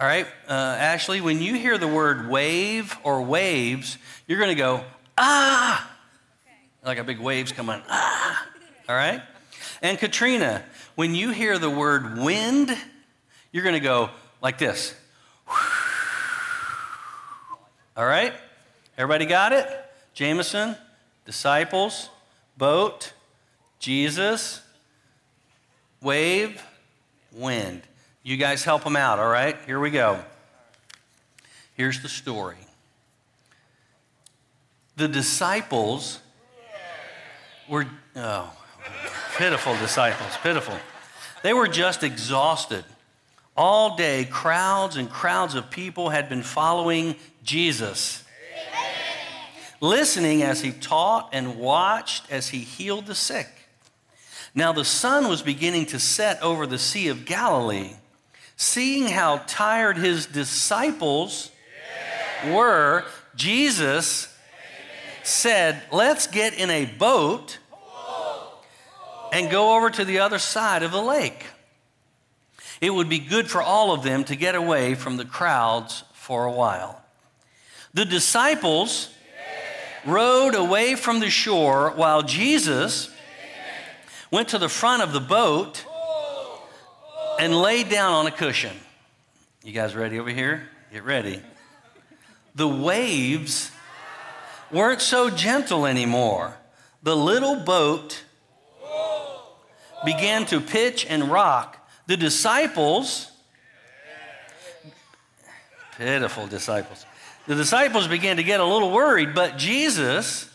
All 0.00 0.08
right, 0.08 0.26
uh, 0.48 0.52
Ashley, 0.52 1.20
when 1.20 1.40
you 1.40 1.54
hear 1.54 1.78
the 1.78 1.86
word 1.86 2.28
wave 2.28 2.98
or 3.04 3.22
waves, 3.22 3.96
you're 4.26 4.40
going 4.40 4.50
to 4.50 4.56
go, 4.56 4.82
ah, 5.16 5.88
like 6.84 6.98
a 6.98 7.04
big 7.04 7.20
waves 7.20 7.52
coming, 7.52 7.80
ah. 7.88 8.46
All 8.88 8.96
right? 8.96 9.22
And 9.82 9.96
Katrina, 9.96 10.64
when 10.96 11.14
you 11.14 11.30
hear 11.30 11.60
the 11.60 11.70
word 11.70 12.18
wind, 12.18 12.76
you're 13.52 13.62
going 13.62 13.76
to 13.76 13.80
go 13.80 14.10
like 14.42 14.58
this. 14.58 14.96
All 17.96 18.04
right? 18.04 18.34
Everybody 18.98 19.26
got 19.26 19.52
it? 19.52 19.68
Jameson, 20.12 20.74
disciples, 21.24 22.10
boat, 22.56 23.12
Jesus, 23.78 24.60
wave, 26.00 26.62
wind. 27.32 27.82
You 28.22 28.36
guys 28.36 28.64
help 28.64 28.84
them 28.84 28.96
out, 28.96 29.18
all 29.18 29.28
right? 29.28 29.56
Here 29.66 29.78
we 29.78 29.90
go. 29.90 30.20
Here's 31.74 32.00
the 32.02 32.08
story. 32.08 32.56
The 34.96 35.08
disciples 35.08 36.20
were, 37.68 37.86
oh, 38.16 38.52
pitiful 39.36 39.76
disciples, 39.76 40.36
pitiful. 40.42 40.76
They 41.42 41.52
were 41.52 41.68
just 41.68 42.02
exhausted. 42.02 42.84
All 43.56 43.96
day, 43.96 44.24
crowds 44.24 44.96
and 44.96 45.10
crowds 45.10 45.54
of 45.54 45.70
people 45.70 46.08
had 46.08 46.28
been 46.28 46.42
following 46.42 47.16
Jesus, 47.42 48.23
listening 49.84 50.42
as 50.42 50.62
he 50.62 50.72
taught 50.72 51.28
and 51.32 51.58
watched 51.58 52.30
as 52.30 52.48
he 52.48 52.60
healed 52.60 53.06
the 53.06 53.14
sick. 53.14 53.46
Now, 54.54 54.72
the 54.72 54.84
sun 54.84 55.28
was 55.28 55.42
beginning 55.42 55.86
to 55.86 55.98
set 55.98 56.42
over 56.42 56.66
the 56.66 56.78
Sea 56.78 57.08
of 57.08 57.26
Galilee. 57.26 57.92
Seeing 58.56 59.08
how 59.08 59.42
tired 59.46 59.98
his 59.98 60.26
disciples 60.26 61.50
were, 62.46 63.04
Jesus 63.36 64.34
said, 65.22 65.82
Let's 65.92 66.28
get 66.28 66.54
in 66.54 66.70
a 66.70 66.86
boat 66.86 67.58
and 69.32 69.50
go 69.50 69.76
over 69.76 69.90
to 69.90 70.04
the 70.04 70.20
other 70.20 70.38
side 70.38 70.82
of 70.82 70.92
the 70.92 71.02
lake. 71.02 71.44
It 72.80 72.90
would 72.90 73.08
be 73.08 73.18
good 73.18 73.50
for 73.50 73.60
all 73.60 73.92
of 73.92 74.02
them 74.02 74.24
to 74.24 74.36
get 74.36 74.54
away 74.54 74.94
from 74.94 75.16
the 75.16 75.24
crowds 75.24 76.04
for 76.12 76.44
a 76.44 76.52
while. 76.52 77.02
The 77.92 78.04
disciples 78.04 79.13
rowed 80.06 80.54
away 80.54 80.94
from 80.94 81.20
the 81.20 81.30
shore 81.30 81.90
while 81.90 82.22
Jesus 82.22 83.10
went 84.30 84.48
to 84.48 84.58
the 84.58 84.68
front 84.68 85.02
of 85.02 85.12
the 85.12 85.20
boat 85.20 85.84
and 87.38 87.54
laid 87.54 87.88
down 87.88 88.12
on 88.12 88.26
a 88.26 88.30
cushion. 88.30 88.76
You 89.62 89.72
guys 89.72 89.94
ready 89.94 90.18
over 90.18 90.30
here? 90.30 90.68
Get 90.92 91.04
ready. 91.04 91.40
The 92.54 92.68
waves 92.68 93.70
weren't 94.70 95.00
so 95.00 95.30
gentle 95.30 95.86
anymore. 95.86 96.56
The 97.02 97.16
little 97.16 97.56
boat 97.56 98.22
began 100.04 100.46
to 100.46 100.60
pitch 100.60 101.06
and 101.08 101.30
rock. 101.30 101.78
The 102.06 102.16
disciples, 102.16 103.30
pitiful 105.96 106.46
disciples, 106.46 107.06
the 107.46 107.54
disciples 107.54 108.08
began 108.08 108.36
to 108.36 108.42
get 108.42 108.60
a 108.60 108.64
little 108.64 108.90
worried, 108.90 109.34
but 109.34 109.58
Jesus 109.58 110.48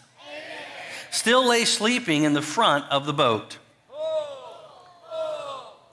still 1.12 1.48
lay 1.48 1.66
sleeping 1.66 2.24
in 2.24 2.34
the 2.34 2.42
front 2.42 2.86
of 2.90 3.06
the 3.06 3.14
boat. 3.14 3.58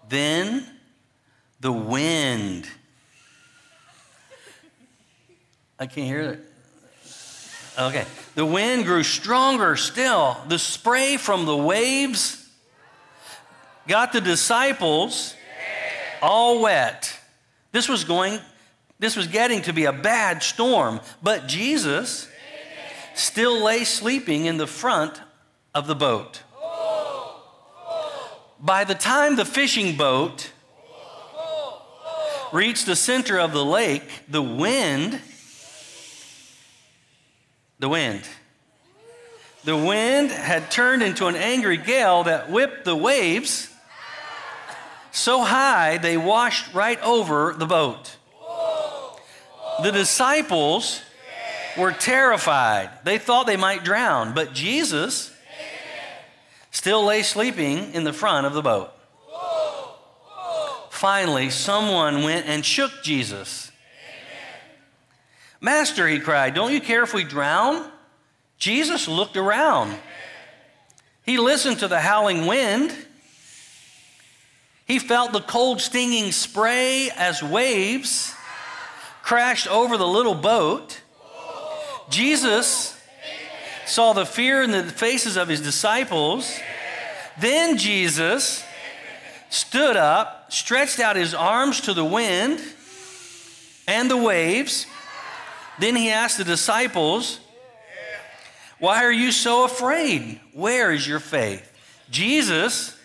Then 0.08 0.66
the 1.60 1.72
wind. 1.72 2.68
I 5.78 5.86
can't 5.86 6.06
hear 6.06 6.20
it. 6.20 6.40
Okay. 7.78 8.04
The 8.34 8.46
wind 8.46 8.84
grew 8.84 9.02
stronger 9.02 9.76
still. 9.76 10.36
The 10.48 10.58
spray 10.58 11.16
from 11.16 11.44
the 11.44 11.56
waves 11.56 12.48
got 13.86 14.12
the 14.12 14.20
disciples 14.20 15.34
all 16.22 16.62
wet. 16.62 17.18
This 17.72 17.88
was 17.88 18.04
going, 18.04 18.38
this 18.98 19.16
was 19.16 19.26
getting 19.26 19.62
to 19.62 19.72
be 19.72 19.84
a 19.84 19.92
bad 19.92 20.42
storm, 20.42 21.00
but 21.22 21.46
Jesus 21.46 22.28
still 23.14 23.62
lay 23.62 23.84
sleeping 23.84 24.46
in 24.46 24.56
the 24.56 24.66
front 24.66 25.20
of 25.74 25.86
the 25.86 25.94
boat. 25.94 26.42
By 28.58 28.84
the 28.84 28.94
time 28.94 29.36
the 29.36 29.44
fishing 29.44 29.96
boat 29.96 30.50
reached 32.52 32.86
the 32.86 32.96
center 32.96 33.38
of 33.38 33.52
the 33.52 33.64
lake, 33.64 34.02
the 34.28 34.42
wind, 34.42 35.20
the 37.78 37.88
wind, 37.88 38.22
the 39.64 39.76
wind 39.76 40.30
had 40.30 40.70
turned 40.70 41.02
into 41.02 41.26
an 41.26 41.36
angry 41.36 41.76
gale 41.76 42.22
that 42.24 42.50
whipped 42.50 42.84
the 42.84 42.96
waves 42.96 43.68
so 45.10 45.42
high 45.42 45.98
they 45.98 46.16
washed 46.16 46.72
right 46.72 47.00
over 47.02 47.52
the 47.52 47.66
boat. 47.66 48.16
The 49.82 49.90
disciples 49.92 51.02
were 51.76 51.92
terrified. 51.92 52.90
They 53.04 53.18
thought 53.18 53.46
they 53.46 53.56
might 53.56 53.84
drown, 53.84 54.34
but 54.34 54.54
Jesus 54.54 55.32
still 56.70 57.04
lay 57.04 57.22
sleeping 57.22 57.92
in 57.92 58.04
the 58.04 58.12
front 58.12 58.46
of 58.46 58.54
the 58.54 58.62
boat. 58.62 58.92
Finally, 60.90 61.50
someone 61.50 62.22
went 62.22 62.46
and 62.46 62.64
shook 62.64 62.90
Jesus. 63.02 63.70
Master, 65.60 66.08
he 66.08 66.20
cried, 66.20 66.54
don't 66.54 66.72
you 66.72 66.80
care 66.80 67.02
if 67.02 67.12
we 67.12 67.24
drown? 67.24 67.90
Jesus 68.58 69.08
looked 69.08 69.36
around. 69.36 69.94
He 71.24 71.38
listened 71.38 71.80
to 71.80 71.88
the 71.88 72.00
howling 72.00 72.46
wind. 72.46 72.94
He 74.86 74.98
felt 74.98 75.32
the 75.32 75.40
cold, 75.40 75.80
stinging 75.80 76.32
spray 76.32 77.10
as 77.16 77.42
waves 77.42 78.32
crashed 79.26 79.66
over 79.66 79.96
the 79.96 80.06
little 80.06 80.36
boat. 80.36 81.00
Jesus 82.08 82.96
saw 83.84 84.12
the 84.12 84.24
fear 84.24 84.62
in 84.62 84.70
the 84.70 84.84
faces 84.84 85.36
of 85.36 85.48
his 85.48 85.60
disciples. 85.60 86.56
Then 87.36 87.76
Jesus 87.76 88.64
stood 89.50 89.96
up, 89.96 90.52
stretched 90.52 91.00
out 91.00 91.16
his 91.16 91.34
arms 91.34 91.80
to 91.82 91.92
the 91.92 92.04
wind 92.04 92.60
and 93.88 94.08
the 94.08 94.16
waves. 94.16 94.86
Then 95.80 95.96
he 95.96 96.08
asked 96.08 96.38
the 96.38 96.44
disciples, 96.44 97.40
Why 98.78 99.02
are 99.02 99.12
you 99.12 99.32
so 99.32 99.64
afraid? 99.64 100.40
Where 100.52 100.92
is 100.92 101.04
your 101.04 101.18
faith? 101.18 101.68
Jesus 102.10 102.96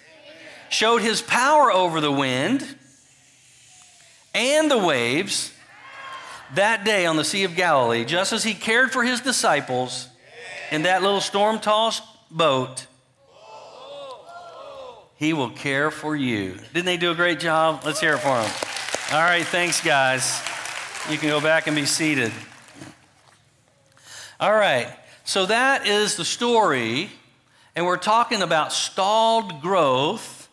showed 0.69 1.01
his 1.01 1.23
power 1.23 1.71
over 1.71 1.99
the 1.99 2.11
wind 2.11 2.75
and 4.35 4.69
the 4.69 4.77
waves 4.77 5.50
that 6.55 6.83
day 6.83 7.05
on 7.05 7.15
the 7.15 7.23
Sea 7.23 7.43
of 7.43 7.55
Galilee, 7.55 8.05
just 8.05 8.33
as 8.33 8.43
he 8.43 8.53
cared 8.53 8.91
for 8.91 9.03
his 9.03 9.21
disciples 9.21 10.07
in 10.71 10.83
that 10.83 11.01
little 11.01 11.21
storm 11.21 11.59
tossed 11.59 12.03
boat 12.29 12.87
he 15.21 15.33
will 15.33 15.51
care 15.51 15.91
for 15.91 16.15
you. 16.15 16.57
Didn't 16.73 16.87
they 16.87 16.97
do 16.97 17.11
a 17.11 17.15
great 17.15 17.39
job? 17.39 17.83
Let's 17.85 17.99
hear 17.99 18.15
it 18.15 18.21
for 18.21 18.41
them. 18.41 18.51
All 19.13 19.21
right, 19.21 19.45
thanks, 19.45 19.79
guys. 19.79 20.41
You 21.11 21.17
can 21.19 21.29
go 21.29 21.39
back 21.39 21.67
and 21.67 21.75
be 21.75 21.85
seated. 21.85 22.31
All 24.39 24.51
right, 24.51 24.87
so 25.23 25.45
that 25.45 25.85
is 25.85 26.15
the 26.17 26.25
story, 26.25 27.11
and 27.75 27.85
we're 27.85 27.97
talking 27.97 28.41
about 28.41 28.73
stalled 28.73 29.61
growth, 29.61 30.49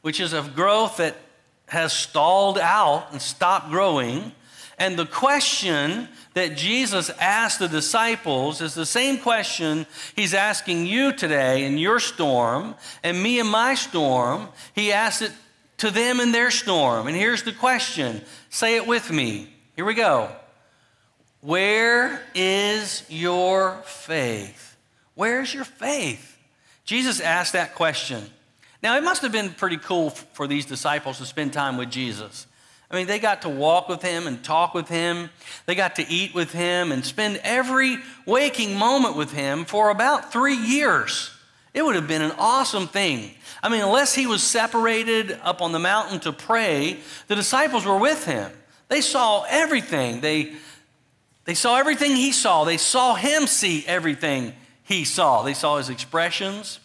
which 0.00 0.20
is 0.20 0.32
a 0.32 0.40
growth 0.40 0.96
that 0.96 1.14
has 1.66 1.92
stalled 1.92 2.56
out 2.56 3.12
and 3.12 3.20
stopped 3.20 3.68
growing. 3.68 4.32
And 4.78 4.96
the 4.96 5.06
question 5.06 6.08
that 6.34 6.56
Jesus 6.56 7.10
asked 7.10 7.58
the 7.58 7.68
disciples 7.68 8.60
is 8.60 8.74
the 8.74 8.86
same 8.86 9.18
question 9.18 9.86
he's 10.14 10.34
asking 10.34 10.86
you 10.86 11.12
today 11.12 11.64
in 11.64 11.78
your 11.78 11.98
storm 11.98 12.76
and 13.02 13.20
me 13.20 13.40
in 13.40 13.48
my 13.48 13.74
storm. 13.74 14.48
He 14.74 14.92
asked 14.92 15.22
it 15.22 15.32
to 15.78 15.90
them 15.90 16.20
in 16.20 16.30
their 16.30 16.52
storm. 16.52 17.08
And 17.08 17.16
here's 17.16 17.42
the 17.42 17.52
question 17.52 18.22
say 18.50 18.76
it 18.76 18.86
with 18.86 19.10
me. 19.10 19.52
Here 19.74 19.84
we 19.84 19.94
go. 19.94 20.30
Where 21.40 22.20
is 22.34 23.04
your 23.08 23.80
faith? 23.84 24.76
Where's 25.14 25.52
your 25.52 25.64
faith? 25.64 26.36
Jesus 26.84 27.20
asked 27.20 27.52
that 27.52 27.74
question. 27.74 28.22
Now, 28.82 28.96
it 28.96 29.02
must 29.02 29.22
have 29.22 29.32
been 29.32 29.50
pretty 29.50 29.76
cool 29.76 30.10
for 30.10 30.46
these 30.46 30.64
disciples 30.64 31.18
to 31.18 31.26
spend 31.26 31.52
time 31.52 31.76
with 31.76 31.90
Jesus. 31.90 32.46
I 32.90 32.96
mean, 32.96 33.06
they 33.06 33.18
got 33.18 33.42
to 33.42 33.50
walk 33.50 33.88
with 33.88 34.02
him 34.02 34.26
and 34.26 34.42
talk 34.42 34.72
with 34.72 34.88
him. 34.88 35.28
They 35.66 35.74
got 35.74 35.96
to 35.96 36.08
eat 36.08 36.34
with 36.34 36.52
him 36.52 36.90
and 36.90 37.04
spend 37.04 37.38
every 37.44 37.98
waking 38.24 38.76
moment 38.76 39.14
with 39.14 39.32
him 39.32 39.66
for 39.66 39.90
about 39.90 40.32
three 40.32 40.56
years. 40.56 41.30
It 41.74 41.84
would 41.84 41.96
have 41.96 42.08
been 42.08 42.22
an 42.22 42.32
awesome 42.38 42.88
thing. 42.88 43.30
I 43.62 43.68
mean, 43.68 43.82
unless 43.82 44.14
he 44.14 44.26
was 44.26 44.42
separated 44.42 45.38
up 45.42 45.60
on 45.60 45.72
the 45.72 45.78
mountain 45.78 46.20
to 46.20 46.32
pray, 46.32 46.98
the 47.26 47.34
disciples 47.34 47.84
were 47.84 47.98
with 47.98 48.24
him. 48.24 48.50
They 48.88 49.02
saw 49.02 49.44
everything. 49.48 50.22
They, 50.22 50.54
they 51.44 51.54
saw 51.54 51.76
everything 51.76 52.16
he 52.16 52.32
saw. 52.32 52.64
They 52.64 52.78
saw 52.78 53.14
him 53.14 53.46
see 53.46 53.84
everything 53.86 54.54
he 54.82 55.04
saw. 55.04 55.42
They 55.42 55.54
saw 55.54 55.76
his 55.76 55.90
expressions. 55.90 56.80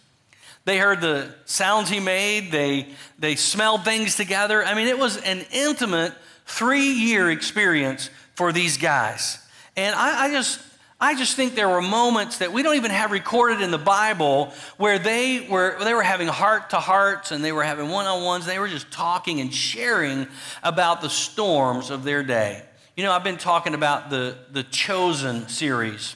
They 0.66 0.78
heard 0.78 1.02
the 1.02 1.34
sounds 1.46 1.90
he 1.90 2.00
made. 2.00 2.52
They, 2.52 2.88
they 3.20 3.36
smelled 3.36 3.84
things 3.84 4.16
together. 4.16 4.64
I 4.64 4.76
mean, 4.76 4.88
it 4.88 4.98
was 4.98 5.18
an 5.18 5.46
intimate 5.52 6.14
three 6.46 6.92
year 6.92 7.30
experience 7.30 8.10
for 8.36 8.52
these 8.52 8.78
guys. 8.78 9.40
And 9.76 9.94
I, 9.96 10.26
I, 10.26 10.32
just, 10.32 10.62
I 11.02 11.16
just 11.16 11.36
think 11.36 11.56
there 11.56 11.68
were 11.68 11.82
moments 11.82 12.38
that 12.38 12.54
we 12.54 12.64
don't 12.64 12.76
even 12.76 12.92
have 12.92 13.12
recorded 13.12 13.62
in 13.62 13.72
the 13.72 13.78
Bible 13.78 14.54
where 14.78 15.00
they 15.00 15.46
were, 15.50 15.84
they 15.84 15.94
were 15.94 16.04
having 16.04 16.28
heart 16.28 16.70
to 16.70 16.78
hearts 16.78 17.32
and 17.32 17.44
they 17.44 17.52
were 17.52 17.64
having 17.64 17.90
one 17.90 18.06
on 18.06 18.24
ones. 18.24 18.46
They 18.46 18.60
were 18.60 18.70
just 18.70 18.90
talking 18.92 19.42
and 19.42 19.54
sharing 19.54 20.28
about 20.64 21.02
the 21.02 21.10
storms 21.10 21.90
of 21.90 22.04
their 22.04 22.24
day. 22.24 22.64
You 22.96 23.04
know, 23.04 23.12
I've 23.12 23.24
been 23.24 23.38
talking 23.38 23.74
about 23.74 24.10
the, 24.10 24.38
the 24.52 24.64
Chosen 24.64 25.50
series 25.50 26.16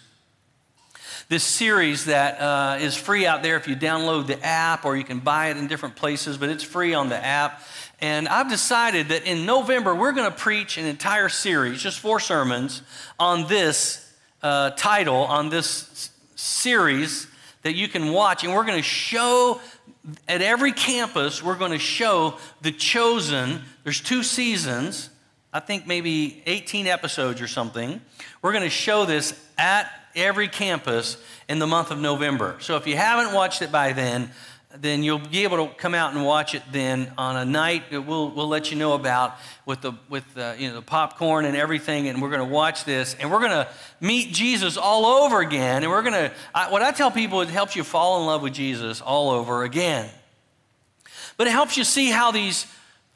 this 1.29 1.43
series 1.43 2.05
that 2.05 2.39
uh, 2.39 2.77
is 2.79 2.95
free 2.95 3.25
out 3.25 3.43
there 3.43 3.57
if 3.57 3.67
you 3.67 3.75
download 3.75 4.27
the 4.27 4.41
app 4.45 4.85
or 4.85 4.95
you 4.95 5.03
can 5.03 5.19
buy 5.19 5.49
it 5.49 5.57
in 5.57 5.67
different 5.67 5.95
places, 5.95 6.37
but 6.37 6.49
it's 6.49 6.63
free 6.63 6.93
on 6.93 7.09
the 7.09 7.17
app. 7.17 7.61
And 7.99 8.27
I've 8.27 8.49
decided 8.49 9.09
that 9.09 9.25
in 9.25 9.45
November, 9.45 9.93
we're 9.93 10.13
going 10.13 10.31
to 10.31 10.37
preach 10.37 10.77
an 10.77 10.85
entire 10.85 11.29
series, 11.29 11.81
just 11.81 11.99
four 11.99 12.19
sermons, 12.19 12.81
on 13.19 13.47
this 13.47 14.13
uh, 14.41 14.69
title, 14.71 15.15
on 15.15 15.49
this 15.49 16.11
series 16.35 17.27
that 17.63 17.73
you 17.73 17.89
can 17.89 18.13
watch. 18.13 18.43
And 18.45 18.53
we're 18.53 18.65
going 18.65 18.77
to 18.77 18.83
show 18.83 19.59
at 20.29 20.41
every 20.41 20.71
campus, 20.71 21.43
we're 21.43 21.57
going 21.57 21.71
to 21.71 21.79
show 21.79 22.37
the 22.61 22.71
chosen. 22.71 23.61
There's 23.83 23.99
two 23.99 24.23
seasons, 24.23 25.09
I 25.51 25.59
think 25.59 25.85
maybe 25.85 26.41
18 26.45 26.87
episodes 26.87 27.41
or 27.41 27.47
something. 27.47 27.99
We're 28.41 28.53
going 28.53 28.63
to 28.63 28.69
show 28.69 29.05
this 29.05 29.37
at 29.57 29.91
every 30.17 30.47
campus 30.47 31.17
in 31.47 31.59
the 31.59 31.67
month 31.67 31.91
of 31.91 31.99
November. 31.99 32.57
So 32.59 32.75
if 32.75 32.87
you 32.87 32.97
haven't 32.97 33.33
watched 33.33 33.61
it 33.61 33.71
by 33.71 33.93
then, 33.93 34.31
then 34.75 35.01
you'll 35.01 35.19
be 35.19 35.43
able 35.43 35.67
to 35.67 35.73
come 35.75 35.93
out 35.93 36.13
and 36.13 36.25
watch 36.25 36.53
it 36.53 36.61
then 36.71 37.11
on 37.17 37.37
a 37.37 37.45
night 37.45 37.89
that 37.91 38.01
we'll, 38.01 38.29
we'll 38.29 38.47
let 38.47 38.69
you 38.69 38.77
know 38.77 38.93
about 38.93 39.35
with 39.65 39.81
the 39.81 39.93
with 40.09 40.25
the, 40.33 40.55
you 40.59 40.67
know 40.67 40.75
the 40.75 40.81
popcorn 40.81 41.45
and 41.45 41.55
everything 41.55 42.07
and 42.07 42.21
we're 42.21 42.29
going 42.29 42.45
to 42.45 42.53
watch 42.53 42.83
this 42.83 43.15
and 43.19 43.31
we're 43.31 43.39
going 43.39 43.51
to 43.51 43.67
meet 44.01 44.33
jesus 44.33 44.77
all 44.77 45.05
over 45.05 45.39
again 45.39 45.83
and 45.83 45.91
we're 45.91 46.01
going 46.01 46.13
to 46.13 46.31
what 46.69 46.81
i 46.81 46.91
tell 46.91 47.09
people 47.09 47.41
it 47.41 47.49
helps 47.49 47.75
you 47.75 47.83
fall 47.83 48.19
in 48.19 48.27
love 48.27 48.41
with 48.41 48.53
jesus 48.53 49.01
all 49.01 49.29
over 49.31 49.63
again. 49.63 50.09
But 51.37 51.47
it 51.47 51.51
helps 51.51 51.77
you 51.77 51.83
see 51.83 52.09
how 52.09 52.31
these 52.31 52.65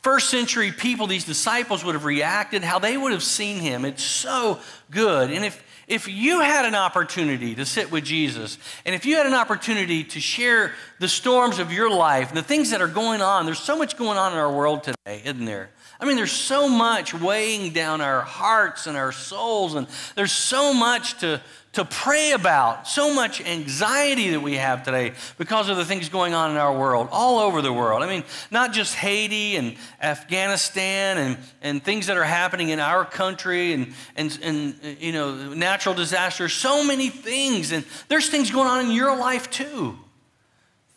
first 0.02 0.30
century 0.30 0.72
people 0.72 1.08
these 1.08 1.26
disciples 1.26 1.84
would 1.84 1.96
have 1.96 2.06
reacted 2.06 2.64
how 2.64 2.80
they 2.80 2.96
would 2.98 3.12
have 3.12 3.24
seen 3.24 3.58
him. 3.58 3.84
It's 3.84 4.04
so 4.04 4.60
good. 4.90 5.32
And 5.32 5.44
if 5.44 5.62
if 5.92 6.08
you 6.08 6.40
had 6.40 6.64
an 6.64 6.74
opportunity 6.74 7.54
to 7.54 7.66
sit 7.66 7.92
with 7.92 8.06
Jesus, 8.06 8.58
and 8.86 8.96
if 8.96 9.06
you 9.06 9.18
had 9.18 9.26
an 9.26 9.34
opportunity 9.34 10.06
to 10.06 10.22
share 10.22 10.74
the 11.00 11.10
storms 11.10 11.60
of 11.60 11.74
your 11.74 11.90
life 11.90 12.34
the 12.34 12.42
things 12.42 12.70
that 12.72 12.82
are 12.82 12.88
going 12.88 13.22
on, 13.22 13.46
there's 13.46 13.60
so 13.60 13.78
much 13.78 13.98
going 13.98 14.18
on 14.18 14.32
in 14.32 14.38
our 14.38 14.52
world 14.52 14.84
today, 14.84 15.22
isn't 15.26 15.44
there? 15.44 15.70
I 16.02 16.06
mean, 16.06 16.16
there's 16.16 16.32
so 16.32 16.68
much 16.68 17.14
weighing 17.14 17.74
down 17.74 18.02
our 18.02 18.22
hearts 18.22 18.88
and 18.88 18.98
our 18.98 19.12
souls, 19.12 19.76
and 19.76 19.86
there's 20.16 20.32
so 20.32 20.74
much 20.74 21.20
to, 21.20 21.40
to 21.74 21.86
pray 21.86 22.32
about, 22.32 22.88
so 22.88 23.14
much 23.14 23.40
anxiety 23.40 24.32
that 24.32 24.40
we 24.40 24.56
have 24.56 24.82
today 24.82 25.14
because 25.38 25.70
of 25.70 25.78
the 25.78 25.86
things 25.86 26.10
going 26.10 26.34
on 26.34 26.50
in 26.50 26.58
our 26.58 26.76
world, 26.76 27.08
all 27.12 27.38
over 27.38 27.62
the 27.62 27.72
world. 27.72 28.02
I 28.02 28.08
mean, 28.08 28.24
not 28.50 28.74
just 28.74 28.96
Haiti 28.96 29.58
and 29.58 29.76
Afghanistan 30.02 31.20
and, 31.20 31.38
and 31.62 31.84
things 31.84 32.08
that 32.08 32.18
are 32.18 32.24
happening 32.24 32.70
in 32.70 32.80
our 32.80 33.06
country 33.06 33.74
and, 33.74 33.94
and, 34.16 34.40
and, 34.42 34.76
you 35.00 35.12
know, 35.12 35.54
natural 35.54 35.94
disasters, 35.94 36.52
so 36.52 36.84
many 36.84 37.10
things. 37.10 37.72
And 37.72 37.86
there's 38.08 38.28
things 38.28 38.50
going 38.50 38.68
on 38.68 38.86
in 38.88 38.92
your 38.92 39.16
life 39.16 39.52
too. 39.52 40.00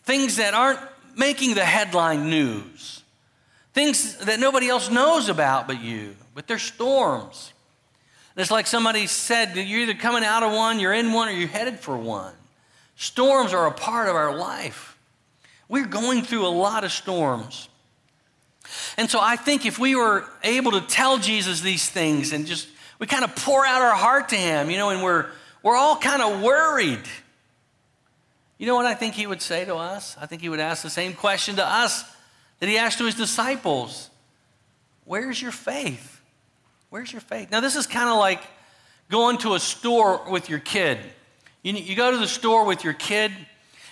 Things 0.04 0.36
that 0.36 0.54
aren't 0.54 0.80
making 1.14 1.56
the 1.56 1.64
headline 1.64 2.30
news. 2.30 3.03
Things 3.74 4.16
that 4.18 4.38
nobody 4.38 4.68
else 4.68 4.88
knows 4.88 5.28
about 5.28 5.66
but 5.66 5.82
you. 5.82 6.16
But 6.34 6.46
they're 6.46 6.58
storms. 6.58 7.52
It's 8.36 8.50
like 8.50 8.66
somebody 8.66 9.06
said, 9.06 9.56
you're 9.56 9.80
either 9.80 9.94
coming 9.94 10.24
out 10.24 10.42
of 10.42 10.52
one, 10.52 10.80
you're 10.80 10.92
in 10.92 11.12
one, 11.12 11.28
or 11.28 11.32
you're 11.32 11.48
headed 11.48 11.78
for 11.78 11.96
one. 11.96 12.32
Storms 12.96 13.52
are 13.52 13.66
a 13.66 13.72
part 13.72 14.08
of 14.08 14.16
our 14.16 14.34
life. 14.34 14.96
We're 15.68 15.86
going 15.86 16.22
through 16.22 16.46
a 16.46 16.48
lot 16.48 16.84
of 16.84 16.92
storms. 16.92 17.68
And 18.96 19.10
so 19.10 19.18
I 19.20 19.36
think 19.36 19.66
if 19.66 19.78
we 19.78 19.94
were 19.94 20.24
able 20.42 20.72
to 20.72 20.80
tell 20.80 21.18
Jesus 21.18 21.60
these 21.60 21.88
things 21.88 22.32
and 22.32 22.46
just, 22.46 22.68
we 22.98 23.06
kind 23.06 23.24
of 23.24 23.34
pour 23.36 23.66
out 23.66 23.82
our 23.82 23.94
heart 23.94 24.30
to 24.30 24.36
him, 24.36 24.70
you 24.70 24.78
know, 24.78 24.90
and 24.90 25.02
we're, 25.02 25.26
we're 25.62 25.76
all 25.76 25.96
kind 25.96 26.22
of 26.22 26.42
worried. 26.42 27.02
You 28.58 28.66
know 28.66 28.74
what 28.74 28.86
I 28.86 28.94
think 28.94 29.14
he 29.14 29.26
would 29.26 29.42
say 29.42 29.64
to 29.64 29.76
us? 29.76 30.16
I 30.20 30.26
think 30.26 30.42
he 30.42 30.48
would 30.48 30.60
ask 30.60 30.82
the 30.82 30.90
same 30.90 31.12
question 31.12 31.56
to 31.56 31.66
us 31.66 32.04
that 32.60 32.68
he 32.68 32.78
asked 32.78 32.98
to 32.98 33.04
his 33.04 33.14
disciples 33.14 34.10
Where's 35.04 35.40
your 35.40 35.52
faith? 35.52 36.20
Where's 36.90 37.12
your 37.12 37.20
faith? 37.20 37.50
Now, 37.50 37.60
this 37.60 37.76
is 37.76 37.86
kind 37.86 38.08
of 38.08 38.18
like 38.18 38.40
going 39.10 39.38
to 39.38 39.54
a 39.54 39.60
store 39.60 40.22
with 40.30 40.48
your 40.48 40.60
kid. 40.60 40.98
You, 41.62 41.74
you 41.74 41.96
go 41.96 42.10
to 42.10 42.16
the 42.16 42.28
store 42.28 42.64
with 42.64 42.84
your 42.84 42.92
kid, 42.92 43.32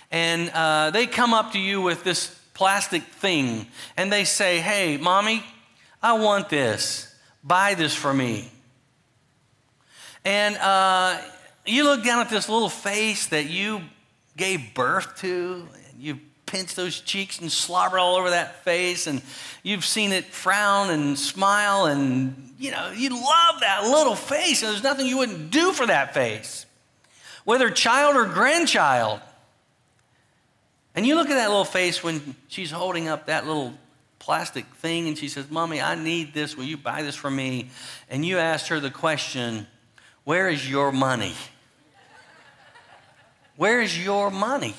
and 0.09 0.49
uh, 0.49 0.91
they 0.91 1.05
come 1.05 1.33
up 1.33 1.51
to 1.51 1.59
you 1.59 1.81
with 1.81 2.03
this 2.03 2.39
plastic 2.53 3.03
thing, 3.03 3.67
and 3.97 4.11
they 4.11 4.23
say, 4.23 4.59
Hey, 4.59 4.97
mommy, 4.97 5.43
I 6.01 6.13
want 6.13 6.49
this. 6.49 7.13
Buy 7.43 7.73
this 7.73 7.93
for 7.93 8.13
me. 8.13 8.49
And 10.25 10.55
uh, 10.57 11.19
you 11.65 11.83
look 11.83 12.03
down 12.03 12.19
at 12.19 12.29
this 12.29 12.47
little 12.47 12.69
face 12.69 13.27
that 13.27 13.49
you 13.49 13.81
gave 14.37 14.73
birth 14.73 15.17
to, 15.17 15.67
and 15.91 16.01
you 16.01 16.19
pinch 16.53 16.75
those 16.75 17.01
cheeks 17.01 17.41
and 17.41 17.51
slobber 17.51 17.97
all 17.97 18.15
over 18.15 18.29
that 18.29 18.63
face, 18.63 19.07
and 19.07 19.23
you've 19.63 19.83
seen 19.83 20.11
it 20.11 20.25
frown 20.25 20.91
and 20.91 21.17
smile 21.17 21.87
and 21.87 22.53
you 22.59 22.69
know, 22.69 22.91
you 22.95 23.09
love 23.09 23.61
that 23.61 23.85
little 23.85 24.15
face, 24.15 24.61
and 24.61 24.71
there's 24.71 24.83
nothing 24.83 25.07
you 25.07 25.17
wouldn't 25.17 25.49
do 25.49 25.71
for 25.71 25.87
that 25.87 26.13
face, 26.13 26.67
whether 27.43 27.71
child 27.71 28.15
or 28.15 28.25
grandchild. 28.25 29.19
And 30.93 31.07
you 31.07 31.15
look 31.15 31.27
at 31.27 31.33
that 31.33 31.47
little 31.47 31.65
face 31.65 32.03
when 32.03 32.35
she's 32.49 32.69
holding 32.69 33.07
up 33.07 33.25
that 33.25 33.47
little 33.47 33.73
plastic 34.19 34.65
thing 34.75 35.07
and 35.07 35.17
she 35.17 35.29
says, 35.29 35.49
Mommy, 35.49 35.81
I 35.81 35.95
need 35.95 36.35
this. 36.35 36.55
Will 36.55 36.65
you 36.65 36.77
buy 36.77 37.01
this 37.01 37.15
for 37.15 37.31
me? 37.31 37.71
And 38.11 38.23
you 38.23 38.37
asked 38.37 38.67
her 38.67 38.79
the 38.79 38.91
question, 38.91 39.65
Where 40.23 40.49
is 40.49 40.69
your 40.69 40.91
money? 40.91 41.33
Where 43.57 43.81
is 43.81 44.01
your 44.01 44.29
money? 44.29 44.75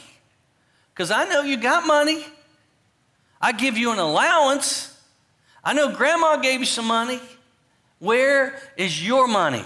Because 0.95 1.11
I 1.11 1.25
know 1.25 1.43
you 1.43 1.57
got 1.57 1.87
money. 1.87 2.25
I 3.41 3.53
give 3.53 3.77
you 3.77 3.91
an 3.91 3.99
allowance. 3.99 4.97
I 5.65 5.73
know 5.73 5.95
grandma 5.95 6.37
gave 6.37 6.61
you 6.61 6.67
some 6.67 6.87
money. 6.87 7.21
Where 7.99 8.61
is 8.77 9.05
your 9.05 9.27
money? 9.27 9.65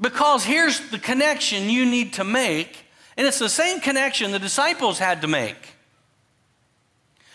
Because 0.00 0.44
here's 0.44 0.90
the 0.90 0.98
connection 0.98 1.68
you 1.68 1.84
need 1.84 2.14
to 2.14 2.24
make, 2.24 2.86
and 3.16 3.26
it's 3.26 3.38
the 3.38 3.48
same 3.48 3.80
connection 3.80 4.30
the 4.30 4.38
disciples 4.38 4.98
had 4.98 5.20
to 5.20 5.28
make. 5.28 5.74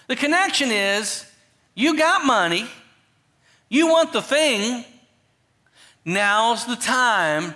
The 0.08 0.16
connection 0.16 0.72
is 0.72 1.30
you 1.76 1.98
got 1.98 2.26
money, 2.26 2.68
you 3.70 3.88
want 3.88 4.14
the 4.14 4.22
thing, 4.22 4.84
now's 6.04 6.66
the 6.66 6.76
time 6.76 7.54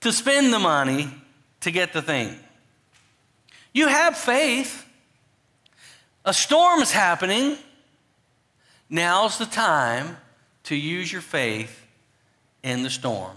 to 0.00 0.12
spend 0.12 0.52
the 0.52 0.58
money 0.58 1.10
to 1.60 1.70
get 1.70 1.92
the 1.92 2.02
thing. 2.02 2.38
You 3.72 3.88
have 3.88 4.16
faith, 4.16 4.86
a 6.24 6.32
storm 6.32 6.80
is 6.80 6.90
happening, 6.90 7.56
now's 8.88 9.38
the 9.38 9.46
time 9.46 10.16
to 10.64 10.76
use 10.76 11.12
your 11.12 11.22
faith 11.22 11.86
in 12.62 12.82
the 12.82 12.90
storm. 12.90 13.36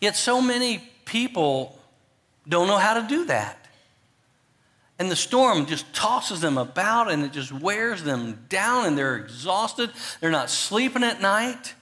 Yet 0.00 0.16
so 0.16 0.40
many 0.40 0.82
people 1.04 1.78
don't 2.48 2.66
know 2.66 2.78
how 2.78 3.00
to 3.00 3.06
do 3.06 3.26
that. 3.26 3.56
And 4.98 5.10
the 5.10 5.16
storm 5.16 5.64
just 5.64 5.92
tosses 5.94 6.40
them 6.40 6.58
about 6.58 7.10
and 7.10 7.24
it 7.24 7.32
just 7.32 7.52
wears 7.52 8.02
them 8.02 8.44
down 8.50 8.86
and 8.86 8.98
they're 8.98 9.16
exhausted. 9.16 9.90
They're 10.20 10.30
not 10.30 10.50
sleeping 10.50 11.04
at 11.04 11.22
night. 11.22 11.74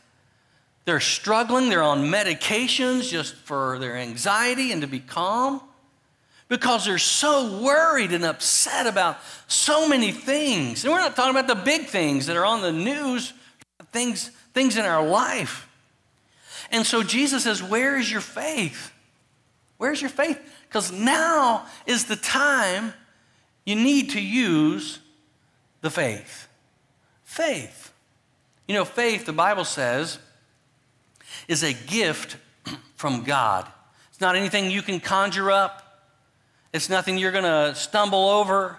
They're 0.84 1.00
struggling. 1.00 1.68
They're 1.68 1.82
on 1.82 2.04
medications 2.04 3.10
just 3.10 3.34
for 3.34 3.78
their 3.80 3.96
anxiety 3.96 4.70
and 4.70 4.82
to 4.82 4.88
be 4.88 5.00
calm 5.00 5.60
because 6.48 6.86
they're 6.86 6.98
so 6.98 7.60
worried 7.62 8.12
and 8.12 8.24
upset 8.24 8.86
about 8.86 9.18
so 9.46 9.88
many 9.88 10.12
things. 10.12 10.84
And 10.84 10.92
we're 10.92 11.00
not 11.00 11.14
talking 11.14 11.30
about 11.30 11.46
the 11.46 11.62
big 11.62 11.86
things 11.86 12.26
that 12.26 12.36
are 12.36 12.46
on 12.46 12.62
the 12.62 12.72
news, 12.72 13.34
things, 13.92 14.30
things 14.54 14.76
in 14.76 14.84
our 14.84 15.06
life. 15.06 15.68
And 16.70 16.86
so 16.86 17.02
Jesus 17.02 17.44
says, 17.44 17.62
Where 17.62 17.96
is 17.98 18.10
your 18.10 18.20
faith? 18.20 18.92
Where's 19.76 20.00
your 20.00 20.10
faith? 20.10 20.38
Because 20.68 20.90
now 20.90 21.66
is 21.86 22.06
the 22.06 22.16
time 22.16 22.92
you 23.64 23.76
need 23.76 24.10
to 24.10 24.20
use 24.20 24.98
the 25.82 25.90
faith. 25.90 26.48
Faith. 27.24 27.92
You 28.66 28.74
know, 28.74 28.84
faith, 28.84 29.24
the 29.24 29.32
Bible 29.32 29.64
says, 29.64 30.18
is 31.46 31.62
a 31.62 31.72
gift 31.72 32.36
from 32.96 33.22
God. 33.22 33.66
It's 34.10 34.20
not 34.20 34.36
anything 34.36 34.70
you 34.70 34.82
can 34.82 35.00
conjure 35.00 35.50
up. 35.50 35.87
It's 36.72 36.88
nothing 36.88 37.18
you're 37.18 37.32
going 37.32 37.44
to 37.44 37.74
stumble 37.74 38.28
over. 38.28 38.78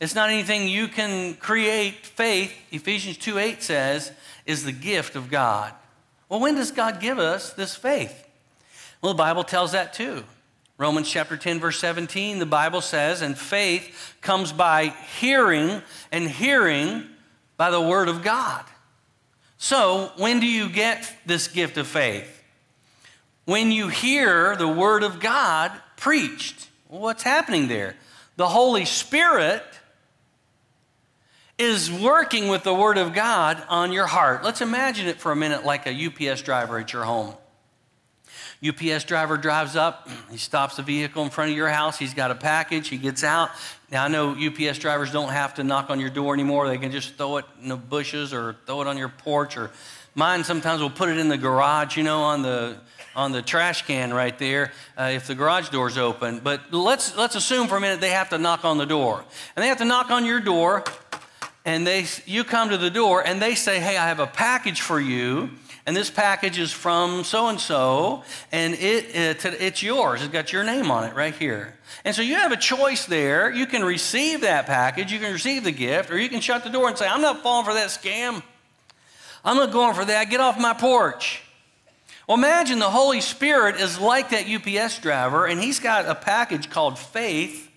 It's 0.00 0.14
not 0.14 0.30
anything 0.30 0.68
you 0.68 0.88
can 0.88 1.34
create. 1.34 2.06
Faith, 2.06 2.52
Ephesians 2.70 3.18
2 3.18 3.38
8 3.38 3.62
says, 3.62 4.12
is 4.46 4.64
the 4.64 4.72
gift 4.72 5.14
of 5.14 5.30
God. 5.30 5.72
Well, 6.28 6.40
when 6.40 6.54
does 6.54 6.72
God 6.72 7.00
give 7.00 7.18
us 7.18 7.52
this 7.52 7.76
faith? 7.76 8.26
Well, 9.00 9.12
the 9.12 9.18
Bible 9.18 9.44
tells 9.44 9.72
that 9.72 9.92
too. 9.92 10.24
Romans 10.78 11.08
chapter 11.08 11.36
10, 11.36 11.60
verse 11.60 11.78
17, 11.78 12.38
the 12.38 12.46
Bible 12.46 12.80
says, 12.80 13.22
and 13.22 13.38
faith 13.38 14.16
comes 14.20 14.52
by 14.52 14.86
hearing, 15.20 15.82
and 16.10 16.28
hearing 16.28 17.06
by 17.56 17.70
the 17.70 17.80
word 17.80 18.08
of 18.08 18.22
God. 18.22 18.64
So, 19.58 20.10
when 20.16 20.40
do 20.40 20.46
you 20.46 20.68
get 20.68 21.16
this 21.24 21.46
gift 21.46 21.76
of 21.76 21.86
faith? 21.86 22.42
When 23.44 23.70
you 23.70 23.88
hear 23.88 24.56
the 24.56 24.66
word 24.66 25.04
of 25.04 25.20
God 25.20 25.70
preached. 25.96 26.68
What's 26.92 27.22
happening 27.22 27.68
there? 27.68 27.96
The 28.36 28.46
Holy 28.46 28.84
Spirit 28.84 29.62
is 31.56 31.90
working 31.90 32.48
with 32.48 32.64
the 32.64 32.74
Word 32.74 32.98
of 32.98 33.14
God 33.14 33.62
on 33.70 33.92
your 33.92 34.06
heart. 34.06 34.44
Let's 34.44 34.60
imagine 34.60 35.06
it 35.06 35.18
for 35.18 35.32
a 35.32 35.36
minute 35.36 35.64
like 35.64 35.86
a 35.86 36.30
UPS 36.30 36.42
driver 36.42 36.78
at 36.78 36.92
your 36.92 37.04
home. 37.04 37.34
UPS 38.62 39.04
driver 39.04 39.38
drives 39.38 39.74
up, 39.74 40.06
he 40.30 40.36
stops 40.36 40.76
the 40.76 40.82
vehicle 40.82 41.24
in 41.24 41.30
front 41.30 41.50
of 41.50 41.56
your 41.56 41.70
house, 41.70 41.98
he's 41.98 42.12
got 42.12 42.30
a 42.30 42.34
package, 42.34 42.88
he 42.88 42.98
gets 42.98 43.24
out. 43.24 43.48
Now, 43.90 44.04
I 44.04 44.08
know 44.08 44.32
UPS 44.32 44.78
drivers 44.78 45.10
don't 45.10 45.32
have 45.32 45.54
to 45.54 45.64
knock 45.64 45.88
on 45.88 45.98
your 45.98 46.10
door 46.10 46.34
anymore, 46.34 46.68
they 46.68 46.76
can 46.76 46.92
just 46.92 47.14
throw 47.14 47.38
it 47.38 47.46
in 47.62 47.70
the 47.70 47.76
bushes 47.78 48.34
or 48.34 48.56
throw 48.66 48.82
it 48.82 48.86
on 48.86 48.98
your 48.98 49.08
porch, 49.08 49.56
or 49.56 49.70
mine 50.14 50.44
sometimes 50.44 50.82
will 50.82 50.90
put 50.90 51.08
it 51.08 51.16
in 51.16 51.30
the 51.30 51.38
garage, 51.38 51.96
you 51.96 52.02
know, 52.02 52.20
on 52.20 52.42
the 52.42 52.76
on 53.14 53.32
the 53.32 53.42
trash 53.42 53.82
can 53.82 54.12
right 54.12 54.38
there 54.38 54.72
uh, 54.96 55.10
if 55.12 55.26
the 55.26 55.34
garage 55.34 55.68
door's 55.68 55.98
open. 55.98 56.40
But 56.40 56.72
let's, 56.72 57.16
let's 57.16 57.34
assume 57.34 57.68
for 57.68 57.76
a 57.76 57.80
minute 57.80 58.00
they 58.00 58.10
have 58.10 58.30
to 58.30 58.38
knock 58.38 58.64
on 58.64 58.78
the 58.78 58.86
door. 58.86 59.24
And 59.56 59.62
they 59.62 59.68
have 59.68 59.78
to 59.78 59.84
knock 59.84 60.10
on 60.10 60.24
your 60.24 60.40
door, 60.40 60.84
and 61.64 61.86
they, 61.86 62.06
you 62.26 62.44
come 62.44 62.70
to 62.70 62.78
the 62.78 62.90
door, 62.90 63.26
and 63.26 63.40
they 63.40 63.54
say, 63.54 63.80
Hey, 63.80 63.96
I 63.96 64.08
have 64.08 64.20
a 64.20 64.26
package 64.26 64.80
for 64.80 65.00
you. 65.00 65.50
And 65.84 65.96
this 65.96 66.10
package 66.10 66.60
is 66.60 66.70
from 66.70 67.24
so 67.24 67.48
and 67.48 67.58
so, 67.58 68.22
and 68.52 68.74
it, 68.74 69.16
it, 69.16 69.44
it's 69.44 69.82
yours. 69.82 70.22
It's 70.22 70.32
got 70.32 70.52
your 70.52 70.62
name 70.62 70.92
on 70.92 71.02
it 71.02 71.14
right 71.16 71.34
here. 71.34 71.76
And 72.04 72.14
so 72.14 72.22
you 72.22 72.36
have 72.36 72.52
a 72.52 72.56
choice 72.56 73.06
there. 73.06 73.50
You 73.50 73.66
can 73.66 73.82
receive 73.84 74.42
that 74.42 74.66
package, 74.66 75.10
you 75.10 75.18
can 75.18 75.32
receive 75.32 75.64
the 75.64 75.72
gift, 75.72 76.12
or 76.12 76.18
you 76.18 76.28
can 76.28 76.40
shut 76.40 76.62
the 76.62 76.70
door 76.70 76.88
and 76.88 76.96
say, 76.96 77.08
I'm 77.08 77.20
not 77.20 77.42
falling 77.42 77.66
for 77.66 77.74
that 77.74 77.88
scam. 77.88 78.44
I'm 79.44 79.56
not 79.56 79.72
going 79.72 79.94
for 79.94 80.04
that. 80.04 80.30
Get 80.30 80.38
off 80.38 80.56
my 80.56 80.72
porch. 80.72 81.42
Well, 82.28 82.38
imagine 82.38 82.78
the 82.78 82.90
Holy 82.90 83.20
Spirit 83.20 83.76
is 83.76 83.98
like 83.98 84.30
that 84.30 84.46
UPS 84.48 85.00
driver, 85.00 85.46
and 85.46 85.60
he's 85.60 85.80
got 85.80 86.06
a 86.06 86.14
package 86.14 86.70
called 86.70 86.98
faith 86.98 87.70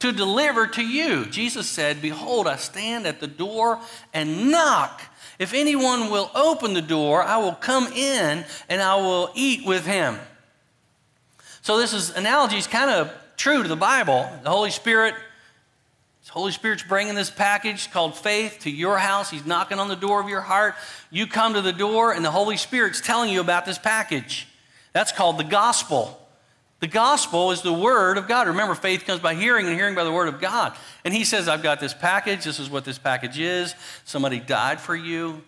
to 0.00 0.12
deliver 0.12 0.66
to 0.66 0.82
you. 0.82 1.26
Jesus 1.26 1.68
said, 1.68 2.02
Behold, 2.02 2.46
I 2.46 2.56
stand 2.56 3.06
at 3.06 3.20
the 3.20 3.26
door 3.26 3.80
and 4.12 4.50
knock. 4.50 5.02
If 5.38 5.54
anyone 5.54 6.10
will 6.10 6.30
open 6.34 6.74
the 6.74 6.82
door, 6.82 7.22
I 7.22 7.38
will 7.38 7.54
come 7.54 7.86
in 7.92 8.44
and 8.68 8.82
I 8.82 8.96
will 8.96 9.30
eat 9.34 9.66
with 9.66 9.86
him. 9.86 10.18
So, 11.62 11.78
this 11.78 11.92
is 11.92 12.14
analogy 12.16 12.56
is 12.56 12.66
kind 12.66 12.90
of 12.90 13.12
true 13.36 13.62
to 13.62 13.68
the 13.68 13.76
Bible. 13.76 14.28
The 14.42 14.50
Holy 14.50 14.70
Spirit 14.70 15.14
Holy 16.28 16.52
Spirit's 16.52 16.82
bringing 16.84 17.14
this 17.14 17.30
package 17.30 17.90
called 17.90 18.16
faith 18.16 18.58
to 18.60 18.70
your 18.70 18.98
house. 18.98 19.30
He's 19.30 19.46
knocking 19.46 19.80
on 19.80 19.88
the 19.88 19.96
door 19.96 20.20
of 20.20 20.28
your 20.28 20.42
heart. 20.42 20.74
You 21.10 21.26
come 21.26 21.54
to 21.54 21.60
the 21.60 21.72
door, 21.72 22.12
and 22.12 22.24
the 22.24 22.30
Holy 22.30 22.56
Spirit's 22.56 23.00
telling 23.00 23.30
you 23.30 23.40
about 23.40 23.66
this 23.66 23.78
package. 23.78 24.46
That's 24.92 25.12
called 25.12 25.38
the 25.38 25.44
gospel. 25.44 26.16
The 26.80 26.86
gospel 26.86 27.50
is 27.50 27.62
the 27.62 27.72
word 27.72 28.16
of 28.16 28.28
God. 28.28 28.46
Remember, 28.48 28.74
faith 28.74 29.04
comes 29.04 29.20
by 29.20 29.34
hearing, 29.34 29.66
and 29.66 29.74
hearing 29.74 29.94
by 29.94 30.04
the 30.04 30.12
word 30.12 30.28
of 30.28 30.40
God. 30.40 30.76
And 31.04 31.12
He 31.12 31.24
says, 31.24 31.48
I've 31.48 31.62
got 31.62 31.80
this 31.80 31.94
package. 31.94 32.44
This 32.44 32.60
is 32.60 32.70
what 32.70 32.84
this 32.84 32.98
package 32.98 33.38
is. 33.38 33.74
Somebody 34.04 34.40
died 34.40 34.80
for 34.80 34.94
you, 34.94 35.42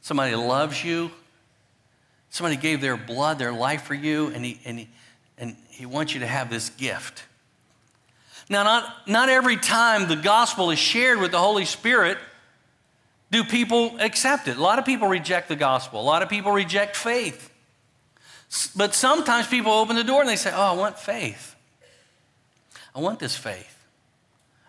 somebody 0.00 0.34
loves 0.34 0.84
you, 0.84 1.10
somebody 2.30 2.56
gave 2.56 2.80
their 2.80 2.96
blood, 2.96 3.38
their 3.38 3.52
life 3.52 3.82
for 3.82 3.94
you, 3.94 4.28
and 4.28 4.44
He, 4.44 4.60
and 4.64 4.78
he, 4.78 4.88
and 5.36 5.56
he 5.68 5.84
wants 5.84 6.14
you 6.14 6.20
to 6.20 6.26
have 6.26 6.48
this 6.48 6.70
gift. 6.70 7.24
Now, 8.48 8.62
not, 8.62 9.08
not 9.08 9.28
every 9.28 9.56
time 9.56 10.08
the 10.08 10.16
gospel 10.16 10.70
is 10.70 10.78
shared 10.78 11.18
with 11.18 11.30
the 11.30 11.38
Holy 11.38 11.64
Spirit 11.64 12.18
do 13.30 13.42
people 13.42 13.96
accept 13.98 14.46
it. 14.46 14.56
A 14.56 14.60
lot 14.60 14.78
of 14.78 14.84
people 14.84 15.08
reject 15.08 15.48
the 15.48 15.56
gospel, 15.56 16.00
a 16.00 16.02
lot 16.02 16.22
of 16.22 16.28
people 16.28 16.52
reject 16.52 16.94
faith. 16.94 17.50
But 18.76 18.94
sometimes 18.94 19.48
people 19.48 19.72
open 19.72 19.96
the 19.96 20.04
door 20.04 20.20
and 20.20 20.28
they 20.28 20.36
say, 20.36 20.52
Oh, 20.54 20.60
I 20.60 20.72
want 20.72 20.98
faith. 20.98 21.56
I 22.94 23.00
want 23.00 23.18
this 23.18 23.36
faith. 23.36 23.76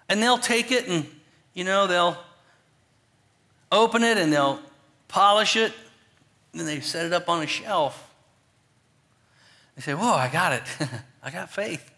And 0.10 0.22
they'll 0.22 0.40
take 0.40 0.72
it 0.72 0.88
and, 0.88 1.06
you 1.54 1.64
know, 1.64 1.86
they'll 1.86 2.18
open 3.72 4.04
it 4.04 4.18
and 4.18 4.34
they'll 4.34 4.60
polish 5.08 5.56
it, 5.56 5.72
and 6.54 6.68
they 6.68 6.80
set 6.80 7.06
it 7.06 7.14
up 7.14 7.30
on 7.30 7.44
a 7.44 7.48
shelf. 7.48 8.12
They 9.76 9.82
say, 9.82 9.94
Whoa, 9.94 10.14
I 10.14 10.30
got 10.30 10.54
it. 10.54 10.64
I 11.24 11.30
got 11.30 11.52
faith. 11.52 11.92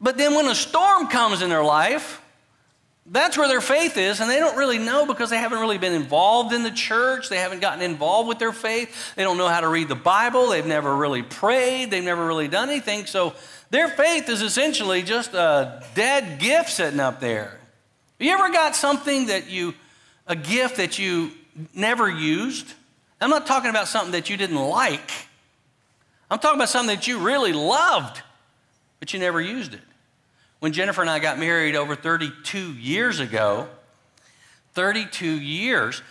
But 0.00 0.16
then 0.16 0.34
when 0.34 0.46
a 0.46 0.54
storm 0.54 1.08
comes 1.08 1.42
in 1.42 1.50
their 1.50 1.64
life, 1.64 2.20
that's 3.06 3.36
where 3.36 3.48
their 3.48 3.60
faith 3.60 3.96
is, 3.96 4.20
and 4.20 4.30
they 4.30 4.38
don't 4.38 4.56
really 4.56 4.78
know 4.78 5.04
because 5.04 5.30
they 5.30 5.38
haven't 5.38 5.58
really 5.58 5.78
been 5.78 5.94
involved 5.94 6.52
in 6.52 6.62
the 6.62 6.70
church. 6.70 7.28
They 7.28 7.38
haven't 7.38 7.60
gotten 7.60 7.82
involved 7.82 8.28
with 8.28 8.38
their 8.38 8.52
faith. 8.52 9.14
They 9.16 9.24
don't 9.24 9.36
know 9.36 9.48
how 9.48 9.60
to 9.60 9.68
read 9.68 9.88
the 9.88 9.96
Bible. 9.96 10.48
They've 10.48 10.64
never 10.64 10.94
really 10.94 11.22
prayed. 11.22 11.90
They've 11.90 12.04
never 12.04 12.24
really 12.24 12.46
done 12.46 12.68
anything. 12.68 13.06
So 13.06 13.34
their 13.70 13.88
faith 13.88 14.28
is 14.28 14.42
essentially 14.42 15.02
just 15.02 15.34
a 15.34 15.82
dead 15.94 16.38
gift 16.38 16.70
sitting 16.70 17.00
up 17.00 17.20
there. 17.20 17.58
You 18.20 18.30
ever 18.32 18.50
got 18.50 18.76
something 18.76 19.26
that 19.26 19.50
you, 19.50 19.74
a 20.26 20.36
gift 20.36 20.76
that 20.76 20.98
you 20.98 21.32
never 21.74 22.08
used? 22.08 22.74
I'm 23.20 23.30
not 23.30 23.46
talking 23.46 23.70
about 23.70 23.88
something 23.88 24.12
that 24.12 24.30
you 24.30 24.36
didn't 24.36 24.56
like. 24.56 25.10
I'm 26.30 26.38
talking 26.38 26.58
about 26.58 26.68
something 26.68 26.94
that 26.94 27.08
you 27.08 27.18
really 27.18 27.52
loved, 27.52 28.22
but 29.00 29.12
you 29.12 29.18
never 29.18 29.40
used 29.40 29.74
it. 29.74 29.80
When 30.60 30.72
Jennifer 30.72 31.00
and 31.00 31.10
I 31.10 31.18
got 31.18 31.38
married 31.38 31.74
over 31.74 31.96
32 31.96 32.74
years 32.74 33.18
ago, 33.18 33.68
32 34.74 35.26
years, 35.26 36.02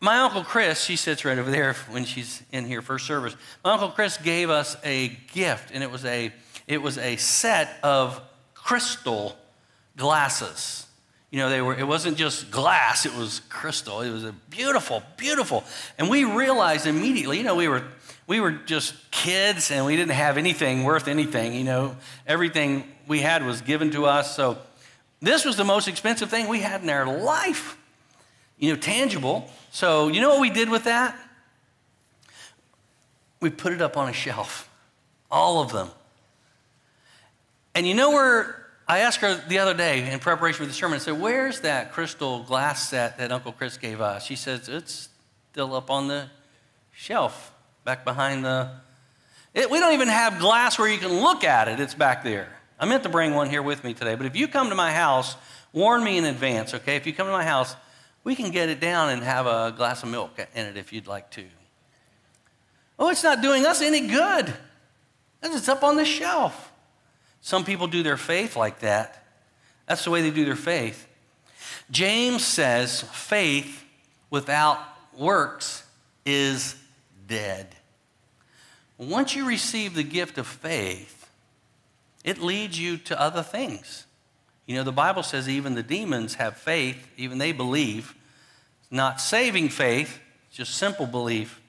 my 0.00 0.18
Uncle 0.18 0.44
Chris, 0.44 0.82
she 0.82 0.96
sits 0.96 1.24
right 1.24 1.38
over 1.38 1.50
there 1.50 1.74
when 1.90 2.04
she's 2.04 2.42
in 2.52 2.64
here 2.64 2.82
first 2.82 3.06
service. 3.06 3.36
My 3.64 3.72
Uncle 3.72 3.90
Chris 3.90 4.16
gave 4.18 4.50
us 4.50 4.76
a 4.84 5.08
gift, 5.32 5.70
and 5.72 5.82
it 5.82 5.90
was 5.90 6.04
a, 6.04 6.32
it 6.66 6.82
was 6.82 6.98
a 6.98 7.16
set 7.16 7.78
of 7.82 8.20
crystal 8.54 9.36
glasses. 9.96 10.86
You 11.30 11.40
know, 11.40 11.50
they 11.50 11.60
were, 11.60 11.74
it 11.74 11.86
wasn't 11.86 12.16
just 12.16 12.50
glass, 12.50 13.04
it 13.04 13.14
was 13.14 13.40
crystal. 13.50 14.00
It 14.00 14.10
was 14.10 14.24
a 14.24 14.32
beautiful, 14.48 15.02
beautiful. 15.16 15.64
And 15.98 16.08
we 16.08 16.24
realized 16.24 16.86
immediately, 16.86 17.38
you 17.38 17.44
know, 17.44 17.56
we 17.56 17.68
were 17.68 17.84
we 18.26 18.40
were 18.40 18.52
just 18.52 18.94
kids 19.10 19.70
and 19.70 19.86
we 19.86 19.96
didn't 19.96 20.12
have 20.12 20.36
anything 20.36 20.84
worth 20.84 21.08
anything, 21.08 21.54
you 21.54 21.64
know. 21.64 21.96
Everything 22.26 22.84
we 23.06 23.20
had 23.20 23.44
was 23.44 23.60
given 23.60 23.90
to 23.92 24.06
us. 24.06 24.34
So 24.36 24.58
this 25.20 25.44
was 25.44 25.56
the 25.56 25.64
most 25.64 25.88
expensive 25.88 26.30
thing 26.30 26.48
we 26.48 26.60
had 26.60 26.82
in 26.82 26.90
our 26.90 27.06
life, 27.06 27.76
you 28.58 28.72
know, 28.72 28.78
tangible. 28.78 29.50
So 29.70 30.08
you 30.08 30.20
know 30.20 30.30
what 30.30 30.40
we 30.40 30.50
did 30.50 30.68
with 30.68 30.84
that? 30.84 31.18
We 33.40 33.50
put 33.50 33.72
it 33.72 33.82
up 33.82 33.96
on 33.96 34.08
a 34.08 34.12
shelf, 34.12 34.68
all 35.30 35.62
of 35.62 35.72
them. 35.72 35.88
And 37.74 37.86
you 37.86 37.94
know 37.94 38.10
where 38.10 38.66
I 38.88 39.00
asked 39.00 39.20
her 39.20 39.42
the 39.48 39.58
other 39.58 39.74
day 39.74 40.10
in 40.10 40.18
preparation 40.18 40.58
for 40.60 40.66
the 40.66 40.72
sermon, 40.72 40.96
I 40.96 40.98
said, 40.98 41.20
Where's 41.20 41.60
that 41.60 41.92
crystal 41.92 42.42
glass 42.42 42.88
set 42.88 43.18
that 43.18 43.32
Uncle 43.32 43.52
Chris 43.52 43.76
gave 43.76 44.00
us? 44.00 44.24
She 44.24 44.36
says, 44.36 44.68
It's 44.68 45.08
still 45.52 45.74
up 45.74 45.90
on 45.90 46.08
the 46.08 46.28
shelf 46.92 47.52
back 47.84 48.04
behind 48.04 48.44
the. 48.44 48.70
It, 49.54 49.70
we 49.70 49.80
don't 49.80 49.94
even 49.94 50.08
have 50.08 50.38
glass 50.38 50.78
where 50.78 50.88
you 50.88 50.98
can 50.98 51.20
look 51.20 51.44
at 51.44 51.68
it, 51.68 51.80
it's 51.80 51.94
back 51.94 52.22
there. 52.22 52.48
I 52.78 52.84
meant 52.86 53.02
to 53.04 53.08
bring 53.08 53.34
one 53.34 53.48
here 53.48 53.62
with 53.62 53.84
me 53.84 53.94
today, 53.94 54.14
but 54.14 54.26
if 54.26 54.36
you 54.36 54.48
come 54.48 54.68
to 54.68 54.74
my 54.74 54.92
house, 54.92 55.36
warn 55.72 56.04
me 56.04 56.18
in 56.18 56.24
advance, 56.24 56.74
okay? 56.74 56.96
If 56.96 57.06
you 57.06 57.12
come 57.12 57.26
to 57.26 57.32
my 57.32 57.44
house, 57.44 57.74
we 58.22 58.34
can 58.34 58.50
get 58.50 58.68
it 58.68 58.80
down 58.80 59.10
and 59.10 59.22
have 59.22 59.46
a 59.46 59.72
glass 59.76 60.02
of 60.02 60.10
milk 60.10 60.38
in 60.54 60.66
it 60.66 60.76
if 60.76 60.92
you'd 60.92 61.06
like 61.06 61.30
to. 61.32 61.44
Oh, 62.98 63.10
it's 63.10 63.22
not 63.22 63.40
doing 63.40 63.64
us 63.66 63.80
any 63.82 64.06
good. 64.08 64.52
It's 65.42 65.68
up 65.68 65.84
on 65.84 65.96
the 65.96 66.04
shelf. 66.04 66.72
Some 67.40 67.64
people 67.64 67.86
do 67.86 68.02
their 68.02 68.16
faith 68.16 68.56
like 68.56 68.80
that. 68.80 69.24
That's 69.86 70.04
the 70.04 70.10
way 70.10 70.22
they 70.22 70.30
do 70.30 70.44
their 70.44 70.56
faith. 70.56 71.06
James 71.90 72.44
says 72.44 73.02
faith 73.02 73.84
without 74.30 74.80
works 75.16 75.84
is 76.24 76.74
dead. 77.28 77.68
Once 78.98 79.36
you 79.36 79.46
receive 79.46 79.94
the 79.94 80.02
gift 80.02 80.38
of 80.38 80.46
faith, 80.46 81.15
it 82.26 82.42
leads 82.42 82.78
you 82.78 82.98
to 82.98 83.18
other 83.18 83.42
things. 83.42 84.04
You 84.66 84.74
know, 84.74 84.82
the 84.82 84.92
Bible 84.92 85.22
says 85.22 85.48
even 85.48 85.76
the 85.76 85.82
demons 85.82 86.34
have 86.34 86.56
faith, 86.56 87.08
even 87.16 87.38
they 87.38 87.52
believe. 87.52 88.14
not 88.90 89.20
saving 89.20 89.68
faith, 89.68 90.20
just 90.50 90.74
simple 90.74 91.06
belief. 91.06 91.60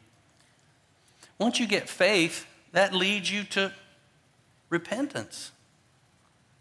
Once 1.40 1.60
you 1.60 1.68
get 1.68 1.90
faith, 1.90 2.46
that 2.74 2.94
leads 2.94 3.32
you 3.32 3.44
to 3.44 3.72
repentance. 4.70 5.52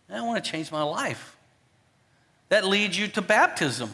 I 0.09 0.23
want 0.23 0.43
to 0.43 0.51
change 0.51 0.71
my 0.71 0.83
life. 0.83 1.37
That 2.49 2.65
leads 2.65 2.99
you 2.99 3.09
to 3.09 3.23
baptism. 3.23 3.89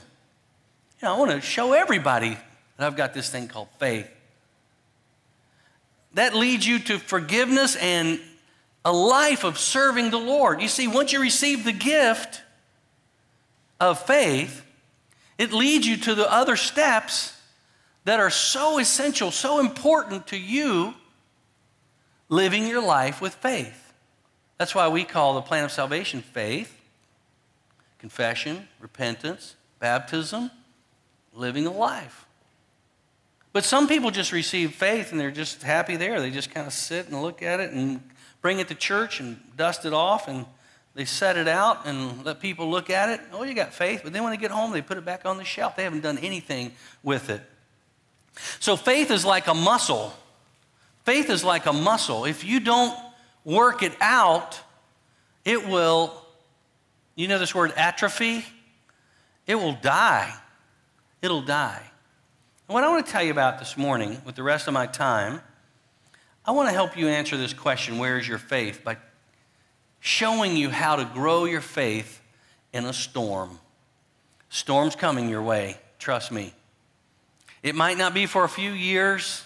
You 1.00 1.08
know, 1.08 1.14
I 1.14 1.18
want 1.18 1.30
to 1.30 1.40
show 1.40 1.72
everybody 1.72 2.36
that 2.76 2.86
I've 2.86 2.96
got 2.96 3.14
this 3.14 3.30
thing 3.30 3.48
called 3.48 3.68
faith. 3.78 4.08
That 6.14 6.34
leads 6.34 6.66
you 6.66 6.78
to 6.80 6.98
forgiveness 6.98 7.76
and 7.76 8.20
a 8.84 8.92
life 8.92 9.44
of 9.44 9.58
serving 9.58 10.10
the 10.10 10.18
Lord. 10.18 10.60
You 10.60 10.68
see, 10.68 10.88
once 10.88 11.12
you 11.12 11.20
receive 11.20 11.64
the 11.64 11.72
gift 11.72 12.42
of 13.80 14.00
faith, 14.00 14.64
it 15.38 15.52
leads 15.52 15.86
you 15.86 15.96
to 15.98 16.14
the 16.14 16.30
other 16.30 16.56
steps 16.56 17.36
that 18.04 18.20
are 18.20 18.30
so 18.30 18.78
essential, 18.78 19.30
so 19.30 19.60
important 19.60 20.28
to 20.28 20.36
you 20.36 20.94
living 22.28 22.66
your 22.66 22.82
life 22.82 23.20
with 23.20 23.34
faith. 23.34 23.92
That's 24.58 24.74
why 24.74 24.88
we 24.88 25.04
call 25.04 25.34
the 25.34 25.42
plan 25.42 25.64
of 25.64 25.72
salvation 25.72 26.22
faith, 26.22 26.80
confession, 27.98 28.68
repentance, 28.80 29.56
baptism, 29.78 30.50
living 31.34 31.66
a 31.66 31.72
life. 31.72 32.26
But 33.52 33.64
some 33.64 33.86
people 33.86 34.10
just 34.10 34.32
receive 34.32 34.74
faith 34.74 35.12
and 35.12 35.20
they're 35.20 35.30
just 35.30 35.62
happy 35.62 35.96
there. 35.96 36.20
They 36.20 36.30
just 36.30 36.52
kind 36.52 36.66
of 36.66 36.72
sit 36.72 37.08
and 37.08 37.20
look 37.20 37.42
at 37.42 37.60
it 37.60 37.72
and 37.72 38.00
bring 38.42 38.58
it 38.58 38.68
to 38.68 38.74
church 38.74 39.20
and 39.20 39.38
dust 39.56 39.86
it 39.86 39.94
off 39.94 40.28
and 40.28 40.44
they 40.94 41.06
set 41.06 41.38
it 41.38 41.48
out 41.48 41.86
and 41.86 42.22
let 42.24 42.40
people 42.40 42.68
look 42.68 42.90
at 42.90 43.08
it. 43.08 43.20
Oh, 43.32 43.44
you 43.44 43.54
got 43.54 43.72
faith. 43.72 44.02
But 44.04 44.12
then 44.12 44.22
when 44.24 44.32
they 44.32 44.36
get 44.36 44.50
home, 44.50 44.72
they 44.72 44.82
put 44.82 44.98
it 44.98 45.04
back 45.06 45.24
on 45.24 45.38
the 45.38 45.44
shelf. 45.44 45.74
They 45.74 45.84
haven't 45.84 46.02
done 46.02 46.18
anything 46.18 46.72
with 47.02 47.30
it. 47.30 47.40
So 48.60 48.76
faith 48.76 49.10
is 49.10 49.24
like 49.24 49.46
a 49.46 49.54
muscle. 49.54 50.12
Faith 51.04 51.30
is 51.30 51.42
like 51.42 51.64
a 51.64 51.72
muscle. 51.72 52.26
If 52.26 52.44
you 52.44 52.60
don't 52.60 52.96
work 53.44 53.82
it 53.82 53.92
out, 54.00 54.60
it 55.44 55.66
will, 55.66 56.12
you 57.14 57.26
know 57.26 57.38
this 57.38 57.54
word 57.54 57.72
atrophy? 57.76 58.44
It 59.46 59.54
will 59.54 59.76
die. 59.80 60.32
It'll 61.22 61.42
die. 61.42 61.82
And 62.68 62.74
what 62.74 62.84
I 62.84 62.88
want 62.88 63.06
to 63.06 63.12
tell 63.12 63.22
you 63.22 63.32
about 63.32 63.58
this 63.58 63.76
morning, 63.76 64.20
with 64.24 64.34
the 64.34 64.42
rest 64.42 64.68
of 64.68 64.74
my 64.74 64.86
time, 64.86 65.40
I 66.44 66.50
want 66.50 66.68
to 66.68 66.74
help 66.74 66.96
you 66.96 67.08
answer 67.08 67.36
this 67.36 67.54
question 67.54 67.98
where 67.98 68.18
is 68.18 68.26
your 68.26 68.38
faith? 68.38 68.82
by 68.84 68.96
showing 70.00 70.56
you 70.56 70.68
how 70.68 70.96
to 70.96 71.04
grow 71.04 71.44
your 71.44 71.60
faith 71.60 72.20
in 72.72 72.84
a 72.84 72.92
storm. 72.92 73.58
Storm's 74.48 74.96
coming 74.96 75.28
your 75.28 75.42
way, 75.42 75.76
trust 75.98 76.32
me. 76.32 76.52
It 77.62 77.76
might 77.76 77.96
not 77.96 78.12
be 78.12 78.26
for 78.26 78.42
a 78.42 78.48
few 78.48 78.72
years, 78.72 79.44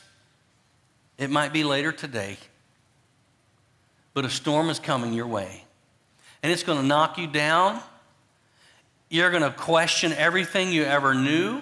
it 1.18 1.28
might 1.28 1.52
be 1.52 1.62
later 1.62 1.92
today, 1.92 2.38
but 4.14 4.24
a 4.24 4.30
storm 4.30 4.70
is 4.70 4.78
coming 4.78 5.12
your 5.12 5.26
way. 5.26 5.64
And 6.42 6.50
it's 6.50 6.62
going 6.62 6.80
to 6.80 6.86
knock 6.86 7.18
you 7.18 7.26
down. 7.26 7.80
You're 9.10 9.30
going 9.30 9.42
to 9.42 9.50
question 9.50 10.12
everything 10.12 10.72
you 10.72 10.84
ever 10.84 11.12
knew. 11.12 11.60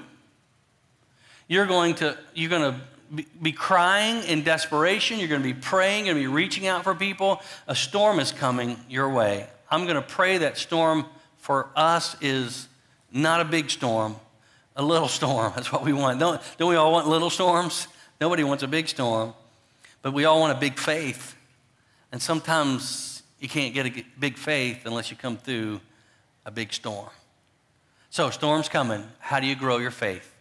You're 1.49 1.67
going 1.67 1.95
to, 1.97 2.17
you're 2.35 2.51
going 2.51 2.75
to 2.75 2.81
be 3.41 3.53
crying 3.53 4.23
in 4.25 4.43
desperation. 4.43 5.19
You're 5.19 5.29
going 5.29 5.43
to 5.43 5.55
be 5.55 5.59
praying 5.59 6.09
and 6.09 6.19
be 6.19 6.27
reaching 6.27 6.67
out 6.67 6.85
for 6.85 6.95
people. 6.95 7.41
A 7.67 7.75
storm 7.75 8.21
is 8.21 8.33
coming 8.33 8.77
your 8.89 9.09
way. 9.09 9.47
I'm 9.71 9.85
going 9.85 9.97
to 9.97 10.03
pray 10.03 10.39
that 10.39 10.57
storm 10.59 11.07
for 11.39 11.69
us 11.77 12.17
is 12.21 12.69
not 13.13 13.41
a 13.41 13.45
big 13.45 13.71
storm, 13.71 14.17
a 14.77 14.83
little 14.83 15.09
storm. 15.09 15.53
That's 15.57 15.73
what 15.73 15.85
we 15.85 15.93
want. 15.93 16.21
Don't, 16.21 16.41
don't 16.59 16.71
we 16.71 16.77
all 16.77 16.93
want 16.93 17.09
little 17.09 17.31
storms? 17.31 17.89
Nobody 18.21 18.45
wants 18.45 18.63
a 18.63 18.69
big 18.69 18.89
storm, 18.89 19.35
but 20.03 20.13
we 20.13 20.25
all 20.25 20.41
want 20.41 20.57
a 20.57 20.61
big 20.61 20.79
faith. 20.79 21.37
And 22.13 22.23
sometimes 22.23 23.23
you 23.41 23.49
can't 23.49 23.75
get 23.75 23.87
a 23.87 24.05
big 24.19 24.37
faith 24.37 24.87
unless 24.87 25.11
you 25.11 25.17
come 25.17 25.37
through 25.37 25.81
a 26.47 26.51
big 26.51 26.73
storm. 26.73 27.11
So, 28.11 28.31
storm's 28.31 28.69
coming. 28.69 29.05
How 29.19 29.41
do 29.41 29.47
you 29.47 29.57
grow 29.57 29.79
your 29.79 29.91
faith? 29.91 30.33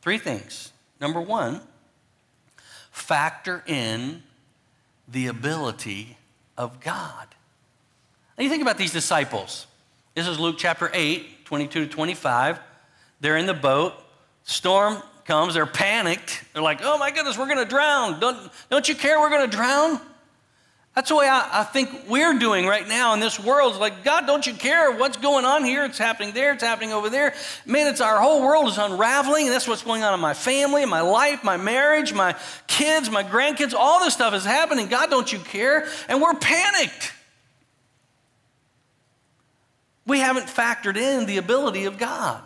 Three 0.00 0.18
things. 0.18 0.72
Number 1.00 1.20
one, 1.20 1.60
factor 3.00 3.64
in 3.66 4.22
the 5.08 5.26
ability 5.26 6.16
of 6.56 6.80
God. 6.80 7.26
Now, 8.36 8.44
you 8.44 8.50
think 8.50 8.62
about 8.62 8.78
these 8.78 8.92
disciples. 8.92 9.66
This 10.14 10.28
is 10.28 10.38
Luke 10.38 10.56
chapter 10.58 10.90
8, 10.92 11.44
22 11.44 11.86
to 11.86 11.90
25. 11.90 12.60
They're 13.20 13.36
in 13.36 13.46
the 13.46 13.54
boat. 13.54 13.94
Storm 14.44 15.02
comes. 15.24 15.54
They're 15.54 15.66
panicked. 15.66 16.44
They're 16.52 16.62
like, 16.62 16.80
oh 16.82 16.98
my 16.98 17.10
goodness, 17.10 17.36
we're 17.36 17.46
going 17.46 17.58
to 17.58 17.64
drown. 17.64 18.20
Don't, 18.20 18.50
don't 18.70 18.88
you 18.88 18.94
care 18.94 19.20
we're 19.20 19.30
going 19.30 19.48
to 19.48 19.56
drown? 19.56 20.00
That's 21.00 21.08
the 21.08 21.16
way 21.16 21.30
I, 21.30 21.60
I, 21.60 21.64
think 21.64 22.10
we're 22.10 22.38
doing 22.38 22.66
right 22.66 22.86
now 22.86 23.14
in 23.14 23.20
this 23.20 23.40
world. 23.40 23.70
It's 23.70 23.80
like, 23.80 24.04
God, 24.04 24.26
don't 24.26 24.46
you 24.46 24.52
care 24.52 24.92
what's 24.92 25.16
going 25.16 25.46
on 25.46 25.64
here? 25.64 25.86
It's 25.86 25.96
happening 25.96 26.34
there, 26.34 26.52
it's 26.52 26.62
happening 26.62 26.92
over 26.92 27.08
there. 27.08 27.32
Man, 27.64 27.86
it's 27.86 28.02
our 28.02 28.20
whole 28.20 28.42
world 28.42 28.68
is 28.68 28.76
unraveling, 28.76 29.46
and 29.46 29.54
that's 29.54 29.66
what's 29.66 29.82
going 29.82 30.02
on 30.02 30.12
in 30.12 30.20
my 30.20 30.34
family, 30.34 30.84
my 30.84 31.00
life, 31.00 31.42
my 31.42 31.56
marriage, 31.56 32.12
my 32.12 32.36
kids, 32.66 33.10
my 33.10 33.24
grandkids. 33.24 33.72
All 33.72 34.00
this 34.00 34.12
stuff 34.12 34.34
is 34.34 34.44
happening. 34.44 34.88
God, 34.88 35.08
don't 35.08 35.32
you 35.32 35.38
care? 35.38 35.88
And 36.06 36.20
we're 36.20 36.34
panicked. 36.34 37.14
We 40.06 40.18
haven't 40.18 40.48
factored 40.48 40.98
in 40.98 41.24
the 41.24 41.38
ability 41.38 41.86
of 41.86 41.96
God. 41.96 42.42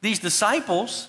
These 0.00 0.20
disciples 0.20 1.08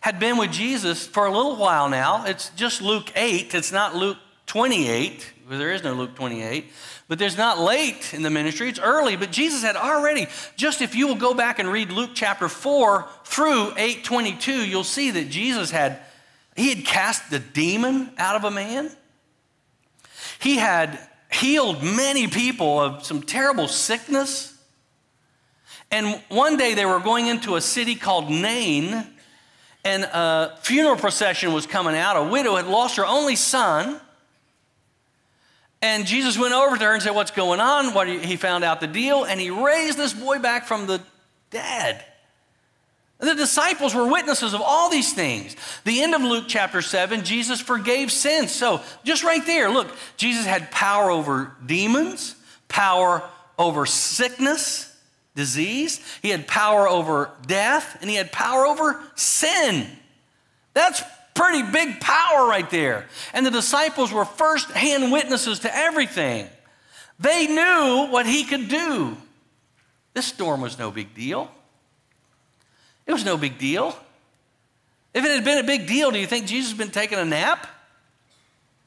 had 0.00 0.20
been 0.20 0.36
with 0.36 0.52
Jesus 0.52 1.08
for 1.08 1.26
a 1.26 1.32
little 1.32 1.56
while 1.56 1.88
now. 1.88 2.24
It's 2.26 2.50
just 2.50 2.80
Luke 2.80 3.10
8, 3.16 3.52
it's 3.52 3.72
not 3.72 3.96
Luke 3.96 4.18
28, 4.50 5.32
there 5.48 5.70
is 5.70 5.84
no 5.84 5.94
Luke 5.94 6.16
28, 6.16 6.64
but 7.06 7.20
there's 7.20 7.38
not 7.38 7.60
late 7.60 8.12
in 8.12 8.22
the 8.22 8.30
ministry, 8.30 8.68
it's 8.68 8.80
early. 8.80 9.14
But 9.14 9.30
Jesus 9.30 9.62
had 9.62 9.76
already, 9.76 10.26
just 10.56 10.82
if 10.82 10.96
you 10.96 11.06
will 11.06 11.14
go 11.14 11.34
back 11.34 11.60
and 11.60 11.68
read 11.68 11.92
Luke 11.92 12.10
chapter 12.14 12.48
4 12.48 13.08
through 13.24 13.74
822, 13.76 14.66
you'll 14.66 14.82
see 14.82 15.12
that 15.12 15.30
Jesus 15.30 15.70
had, 15.70 16.00
he 16.56 16.70
had 16.74 16.84
cast 16.84 17.30
the 17.30 17.38
demon 17.38 18.10
out 18.18 18.34
of 18.34 18.42
a 18.42 18.50
man. 18.50 18.90
He 20.40 20.56
had 20.56 20.98
healed 21.30 21.84
many 21.84 22.26
people 22.26 22.80
of 22.80 23.06
some 23.06 23.22
terrible 23.22 23.68
sickness. 23.68 24.60
And 25.92 26.20
one 26.28 26.56
day 26.56 26.74
they 26.74 26.86
were 26.86 26.98
going 26.98 27.28
into 27.28 27.54
a 27.54 27.60
city 27.60 27.94
called 27.94 28.28
Nain, 28.28 29.06
and 29.84 30.02
a 30.02 30.58
funeral 30.62 30.96
procession 30.96 31.52
was 31.52 31.66
coming 31.66 31.94
out. 31.94 32.16
A 32.16 32.24
widow 32.24 32.56
had 32.56 32.66
lost 32.66 32.96
her 32.96 33.06
only 33.06 33.36
son. 33.36 34.00
And 35.82 36.06
Jesus 36.06 36.38
went 36.38 36.52
over 36.52 36.76
to 36.76 36.84
her 36.84 36.92
and 36.94 37.02
said, 37.02 37.14
What's 37.14 37.30
going 37.30 37.60
on? 37.60 37.94
What 37.94 38.08
he 38.08 38.36
found 38.36 38.64
out 38.64 38.80
the 38.80 38.86
deal, 38.86 39.24
and 39.24 39.40
he 39.40 39.50
raised 39.50 39.96
this 39.96 40.12
boy 40.12 40.38
back 40.38 40.66
from 40.66 40.86
the 40.86 41.00
dead. 41.50 42.04
The 43.18 43.34
disciples 43.34 43.94
were 43.94 44.10
witnesses 44.10 44.54
of 44.54 44.62
all 44.62 44.88
these 44.88 45.12
things. 45.12 45.54
The 45.84 46.02
end 46.02 46.14
of 46.14 46.22
Luke 46.22 46.46
chapter 46.48 46.80
7, 46.80 47.22
Jesus 47.22 47.60
forgave 47.60 48.10
sins. 48.10 48.50
So, 48.50 48.80
just 49.04 49.24
right 49.24 49.44
there, 49.44 49.68
look, 49.68 49.88
Jesus 50.16 50.46
had 50.46 50.70
power 50.70 51.10
over 51.10 51.54
demons, 51.64 52.34
power 52.68 53.22
over 53.58 53.84
sickness, 53.84 54.90
disease, 55.34 56.00
he 56.22 56.30
had 56.30 56.48
power 56.48 56.88
over 56.88 57.30
death, 57.46 57.98
and 58.00 58.08
he 58.08 58.16
had 58.16 58.32
power 58.32 58.66
over 58.66 59.00
sin. 59.16 59.86
That's 60.72 61.02
pretty 61.34 61.62
big 61.62 62.00
power 62.00 62.46
right 62.46 62.68
there. 62.70 63.06
And 63.32 63.44
the 63.44 63.50
disciples 63.50 64.12
were 64.12 64.24
first 64.24 64.70
hand 64.70 65.12
witnesses 65.12 65.60
to 65.60 65.74
everything. 65.74 66.48
They 67.18 67.46
knew 67.46 68.08
what 68.10 68.26
he 68.26 68.44
could 68.44 68.68
do. 68.68 69.16
This 70.14 70.26
storm 70.26 70.60
was 70.60 70.78
no 70.78 70.90
big 70.90 71.14
deal. 71.14 71.50
It 73.06 73.12
was 73.12 73.24
no 73.24 73.36
big 73.36 73.58
deal. 73.58 73.96
If 75.12 75.24
it 75.24 75.30
had 75.30 75.44
been 75.44 75.58
a 75.58 75.66
big 75.66 75.86
deal, 75.86 76.10
do 76.10 76.18
you 76.18 76.26
think 76.26 76.46
Jesus 76.46 76.70
has 76.70 76.78
been 76.78 76.90
taking 76.90 77.18
a 77.18 77.24
nap? 77.24 77.66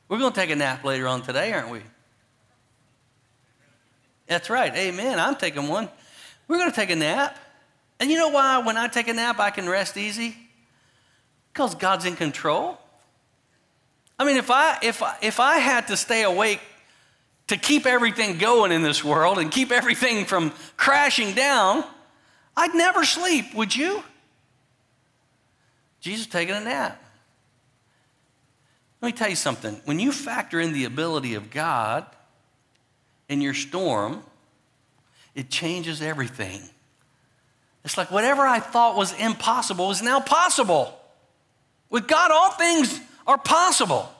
We're 0.08 0.19
going 0.19 0.32
to 0.32 0.39
take 0.39 0.49
a 0.49 0.56
nap 0.56 0.84
later 0.84 1.08
on 1.08 1.21
today, 1.21 1.51
aren't 1.53 1.69
we? 1.69 1.82
That's 4.27 4.49
right. 4.49 4.73
Amen. 4.75 5.19
I'm 5.19 5.36
taking 5.36 5.67
one. 5.67 5.89
We're 6.47 6.58
going 6.58 6.69
to 6.69 6.75
take 6.75 6.89
a 6.89 6.95
nap. 6.95 7.38
And 7.99 8.10
you 8.10 8.17
know 8.17 8.29
why 8.29 8.60
when 8.60 8.77
I 8.77 8.88
take 8.88 9.08
a 9.08 9.13
nap, 9.13 9.39
I 9.39 9.49
can 9.49 9.67
rest 9.67 9.97
easy? 9.97 10.36
Because 11.54 11.76
God's 11.76 12.06
in 12.06 12.16
control. 12.16 12.80
I 14.18 14.26
mean, 14.26 14.38
if 14.38 14.50
I, 14.50 14.80
if, 14.82 15.04
if 15.22 15.39
I 15.39 15.58
had 15.58 15.88
to 15.88 15.98
stay 15.98 16.24
awake 16.24 16.60
to 17.48 17.58
keep 17.58 17.86
everything 17.86 18.38
going 18.38 18.72
in 18.72 18.82
this 18.82 19.04
world 19.04 19.38
and 19.38 19.52
keep 19.52 19.72
everything 19.72 20.26
from 20.26 20.52
crashing 20.78 21.34
down, 21.34 21.84
I'd 22.58 22.74
never 22.74 23.04
sleep, 23.04 23.54
would 23.54 23.76
you? 23.76 24.04
Jesus 26.02 26.26
taking 26.26 26.56
a 26.56 26.60
nap. 26.60 27.00
Let 29.02 29.08
me 29.08 29.18
tell 29.18 29.30
you 29.30 29.36
something. 29.36 29.82
When 29.86 30.00
you 30.00 30.12
factor 30.12 30.60
in 30.60 30.74
the 30.74 30.86
ability 30.86 31.36
of 31.36 31.50
God 31.50 32.06
in 33.28 33.42
your 33.42 33.54
storm, 33.54 34.24
it 35.36 35.50
changes 35.50 36.02
everything. 36.02 36.62
It's 37.84 37.98
like 37.98 38.12
whatever 38.12 38.44
I 38.44 38.60
thought 38.60 38.96
was 38.96 39.13
impossible 39.20 39.92
is 39.92 40.02
now 40.02 40.20
possible. 40.20 40.98
With 41.93 42.08
God, 42.08 42.32
all 42.32 42.49
things 42.49 42.99
are 43.27 43.38
possible. 43.38 44.12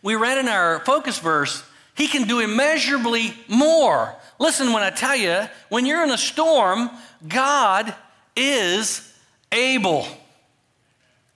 We 0.00 0.14
read 0.14 0.38
in 0.38 0.46
our 0.46 0.78
focus 0.84 1.18
verse, 1.18 1.64
He 1.96 2.06
can 2.06 2.28
do 2.28 2.38
immeasurably 2.38 3.34
more. 3.48 4.14
Listen, 4.38 4.72
when 4.72 4.84
I 4.84 4.90
tell 4.90 5.16
you, 5.16 5.42
when 5.70 5.86
you're 5.86 6.04
in 6.04 6.10
a 6.10 6.16
storm, 6.16 6.88
God 7.26 7.92
is 8.36 9.12
able. 9.50 10.06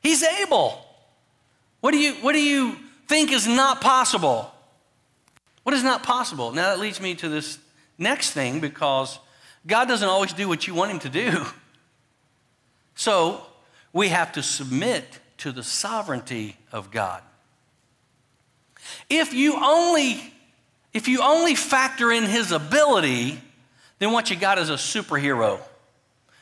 He's 0.00 0.22
able. 0.22 0.80
What 1.80 1.90
do 1.90 1.98
you, 1.98 2.12
what 2.22 2.34
do 2.34 2.40
you 2.40 2.76
think 3.08 3.32
is 3.32 3.48
not 3.48 3.80
possible? 3.80 4.52
What 5.64 5.74
is 5.74 5.82
not 5.82 6.04
possible? 6.04 6.52
Now 6.52 6.68
that 6.68 6.78
leads 6.78 7.00
me 7.00 7.16
to 7.16 7.28
this 7.28 7.58
next 7.98 8.30
thing 8.30 8.60
because 8.60 9.18
God 9.66 9.88
doesn't 9.88 10.08
always 10.08 10.32
do 10.32 10.46
what 10.46 10.68
you 10.68 10.74
want 10.74 10.92
Him 10.92 11.00
to 11.00 11.08
do. 11.08 11.44
So 12.96 13.44
we 13.92 14.10
have 14.10 14.30
to 14.34 14.42
submit 14.44 15.18
to 15.44 15.52
the 15.52 15.62
sovereignty 15.62 16.57
of 16.72 16.90
God. 16.90 17.22
If 19.11 19.35
you 19.35 19.57
only 19.62 20.33
if 20.94 21.07
you 21.07 21.20
only 21.20 21.54
factor 21.54 22.11
in 22.11 22.24
his 22.24 22.50
ability, 22.50 23.38
then 23.98 24.12
what 24.12 24.30
you 24.30 24.37
got 24.37 24.59
is 24.59 24.70
a 24.70 24.74
superhero. 24.74 25.61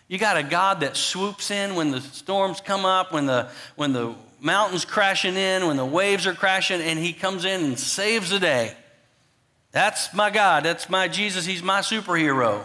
You 0.07 0.19
got 0.19 0.37
a 0.37 0.45
God 0.45 0.81
that 0.81 0.97
swoops 0.97 1.51
in 1.51 1.75
when 1.75 1.91
the 1.91 2.01
storms 2.01 2.61
come 2.61 2.85
up, 2.85 3.12
when 3.12 3.27
the 3.27 3.49
when 3.75 3.93
the 3.93 4.15
mountains 4.38 4.85
crashing 4.85 5.35
in, 5.35 5.67
when 5.67 5.77
the 5.77 5.85
waves 5.85 6.25
are 6.29 6.35
crashing, 6.35 6.81
and 6.81 6.97
he 6.97 7.12
comes 7.12 7.45
in 7.45 7.65
and 7.65 7.77
saves 7.77 8.31
the 8.31 8.38
day. 8.38 8.73
That's 9.73 10.15
my 10.15 10.31
God. 10.31 10.62
That's 10.62 10.88
my 10.88 11.09
Jesus. 11.09 11.45
He's 11.45 11.62
my 11.62 11.81
superhero. 11.81 12.61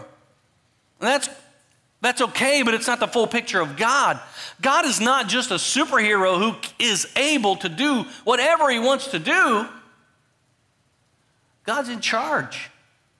And 1.00 1.08
that's, 1.08 1.28
that's 2.00 2.20
okay, 2.20 2.62
but 2.62 2.74
it's 2.74 2.86
not 2.86 3.00
the 3.00 3.08
full 3.08 3.26
picture 3.26 3.60
of 3.60 3.76
God. 3.76 4.20
God 4.60 4.84
is 4.84 5.00
not 5.00 5.28
just 5.28 5.50
a 5.50 5.54
superhero 5.54 6.38
who 6.38 6.56
is 6.78 7.08
able 7.16 7.56
to 7.56 7.68
do 7.68 8.04
whatever 8.24 8.70
he 8.70 8.78
wants 8.78 9.08
to 9.08 9.18
do. 9.18 9.66
God's 11.64 11.88
in 11.88 12.00
charge, 12.00 12.70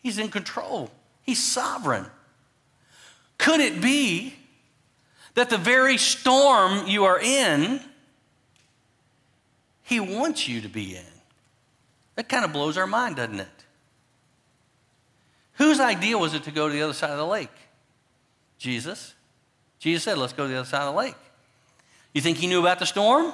he's 0.00 0.18
in 0.18 0.28
control, 0.28 0.90
he's 1.22 1.42
sovereign. 1.42 2.06
Could 3.36 3.60
it 3.60 3.80
be 3.80 4.34
that 5.34 5.50
the 5.50 5.58
very 5.58 5.98
storm 5.98 6.86
you 6.86 7.04
are 7.04 7.20
in, 7.20 7.80
he 9.82 10.00
wants 10.00 10.48
you 10.48 10.60
to 10.60 10.68
be 10.68 10.96
in? 10.96 11.04
That 12.14 12.28
kind 12.28 12.44
of 12.44 12.52
blows 12.52 12.78
our 12.78 12.86
mind, 12.86 13.16
doesn't 13.16 13.40
it? 13.40 13.48
Whose 15.54 15.80
idea 15.80 16.16
was 16.16 16.34
it 16.34 16.44
to 16.44 16.50
go 16.50 16.68
to 16.68 16.72
the 16.72 16.82
other 16.82 16.92
side 16.92 17.10
of 17.10 17.18
the 17.18 17.26
lake? 17.26 17.50
Jesus. 18.58 19.14
Jesus 19.78 20.02
said, 20.02 20.18
Let's 20.18 20.32
go 20.32 20.44
to 20.44 20.48
the 20.48 20.58
other 20.58 20.68
side 20.68 20.82
of 20.82 20.94
the 20.94 20.98
lake. 20.98 21.14
You 22.12 22.20
think 22.20 22.38
he 22.38 22.46
knew 22.46 22.60
about 22.60 22.78
the 22.78 22.86
storm? 22.86 23.32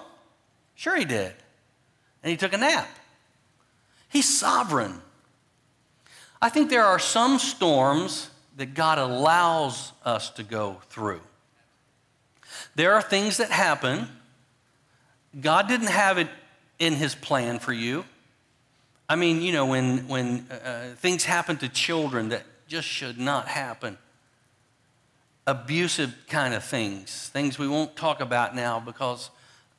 Sure, 0.74 0.96
he 0.96 1.04
did. 1.04 1.32
And 2.22 2.30
he 2.30 2.36
took 2.36 2.52
a 2.52 2.58
nap. 2.58 2.88
He's 4.08 4.38
sovereign. 4.38 5.00
I 6.40 6.48
think 6.48 6.70
there 6.70 6.84
are 6.84 6.98
some 6.98 7.38
storms 7.38 8.30
that 8.56 8.74
God 8.74 8.98
allows 8.98 9.92
us 10.04 10.30
to 10.30 10.42
go 10.42 10.80
through. 10.90 11.20
There 12.74 12.92
are 12.92 13.02
things 13.02 13.38
that 13.38 13.50
happen. 13.50 14.08
God 15.40 15.68
didn't 15.68 15.88
have 15.88 16.18
it 16.18 16.28
in 16.78 16.94
his 16.94 17.14
plan 17.14 17.58
for 17.58 17.72
you. 17.72 18.04
I 19.08 19.16
mean, 19.16 19.42
you 19.42 19.52
know, 19.52 19.66
when, 19.66 20.08
when 20.08 20.46
uh, 20.50 20.54
uh, 20.54 20.94
things 20.96 21.24
happen 21.24 21.56
to 21.58 21.68
children 21.68 22.30
that 22.30 22.44
just 22.68 22.88
should 22.88 23.18
not 23.18 23.48
happen, 23.48 23.98
abusive 25.46 26.14
kind 26.28 26.54
of 26.54 26.64
things, 26.64 27.28
things 27.28 27.58
we 27.58 27.68
won't 27.68 27.96
talk 27.96 28.20
about 28.20 28.54
now 28.54 28.80
because 28.80 29.30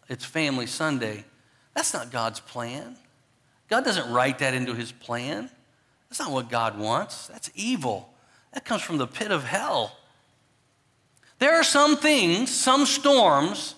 it's 0.08 0.24
Family 0.24 0.68
Sunday, 0.68 1.26
that's 1.74 1.94
not 1.94 2.12
God's 2.12 2.40
plan. 2.40 2.96
God 3.68 3.84
doesn't 3.84 4.12
write 4.12 4.40
that 4.40 4.54
into 4.54 4.74
his 4.74 4.92
plan. 4.92 5.50
That's 6.10 6.20
not 6.20 6.32
what 6.32 6.50
God 6.50 6.78
wants. 6.78 7.28
That's 7.28 7.50
evil. 7.56 8.14
That 8.54 8.64
comes 8.64 8.82
from 8.82 8.98
the 8.98 9.08
pit 9.08 9.32
of 9.32 9.44
hell. 9.44 9.98
There 11.40 11.56
are 11.56 11.64
some 11.64 11.98
things, 11.98 12.50
some 12.52 12.86
storms 12.86 13.76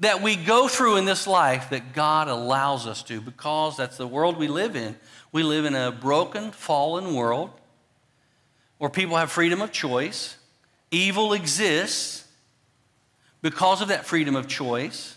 that 0.00 0.22
we 0.22 0.36
go 0.36 0.68
through 0.68 0.96
in 0.96 1.04
this 1.04 1.26
life 1.26 1.70
that 1.70 1.92
God 1.92 2.28
allows 2.28 2.86
us 2.86 3.02
to 3.04 3.20
because 3.20 3.76
that's 3.76 3.96
the 3.96 4.06
world 4.06 4.36
we 4.36 4.48
live 4.48 4.76
in. 4.76 4.96
We 5.32 5.42
live 5.42 5.64
in 5.64 5.74
a 5.74 5.90
broken, 5.90 6.52
fallen 6.52 7.14
world 7.14 7.50
where 8.78 8.90
people 8.90 9.16
have 9.16 9.32
freedom 9.32 9.62
of 9.62 9.72
choice. 9.72 10.36
Evil 10.94 11.32
exists 11.32 12.24
because 13.42 13.82
of 13.82 13.88
that 13.88 14.06
freedom 14.06 14.36
of 14.36 14.46
choice. 14.46 15.16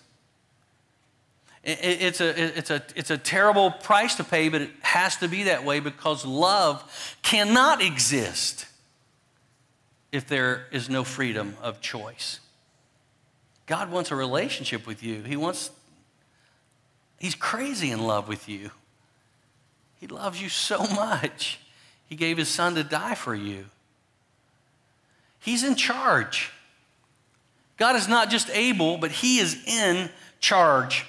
It's 1.63 2.19
a, 2.19 2.57
it's, 2.57 2.71
a, 2.71 2.81
it's 2.95 3.11
a 3.11 3.17
terrible 3.17 3.69
price 3.69 4.15
to 4.15 4.23
pay, 4.23 4.49
but 4.49 4.61
it 4.63 4.71
has 4.81 5.17
to 5.17 5.27
be 5.27 5.43
that 5.43 5.63
way 5.65 5.79
because 5.79 6.25
love 6.25 7.15
cannot 7.21 7.83
exist 7.83 8.65
if 10.11 10.25
there 10.25 10.65
is 10.71 10.89
no 10.89 11.03
freedom 11.03 11.55
of 11.61 11.79
choice. 11.79 12.39
God 13.67 13.91
wants 13.91 14.09
a 14.09 14.15
relationship 14.15 14.87
with 14.87 15.03
you. 15.03 15.21
He 15.21 15.35
wants, 15.35 15.69
He's 17.19 17.35
crazy 17.35 17.91
in 17.91 17.99
love 17.99 18.27
with 18.27 18.49
you. 18.49 18.71
He 19.99 20.07
loves 20.07 20.41
you 20.41 20.49
so 20.49 20.79
much. 20.95 21.59
He 22.07 22.15
gave 22.15 22.37
His 22.37 22.49
Son 22.49 22.73
to 22.73 22.83
die 22.83 23.13
for 23.13 23.35
you. 23.35 23.65
He's 25.47 25.63
in 25.63 25.75
charge. 25.75 26.51
God 27.77 27.95
is 27.95 28.09
not 28.09 28.29
just 28.29 28.49
able, 28.49 28.97
but 28.97 29.11
He 29.11 29.39
is 29.39 29.57
in 29.65 30.09
charge. 30.41 31.05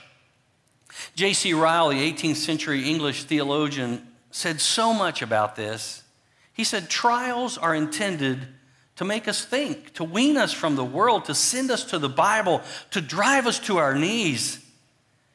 J.C. 1.16 1.50
The 1.50 1.58
18th 1.58 2.36
century 2.36 2.88
English 2.88 3.24
theologian, 3.24 4.06
said 4.30 4.60
so 4.60 4.94
much 4.94 5.22
about 5.22 5.56
this. 5.56 6.04
He 6.52 6.62
said, 6.62 6.88
Trials 6.88 7.58
are 7.58 7.74
intended 7.74 8.46
to 8.94 9.04
make 9.04 9.26
us 9.26 9.44
think, 9.44 9.94
to 9.94 10.04
wean 10.04 10.36
us 10.36 10.52
from 10.52 10.76
the 10.76 10.84
world, 10.84 11.24
to 11.24 11.34
send 11.34 11.72
us 11.72 11.82
to 11.86 11.98
the 11.98 12.08
Bible, 12.08 12.62
to 12.92 13.00
drive 13.00 13.48
us 13.48 13.58
to 13.58 13.78
our 13.78 13.96
knees. 13.96 14.64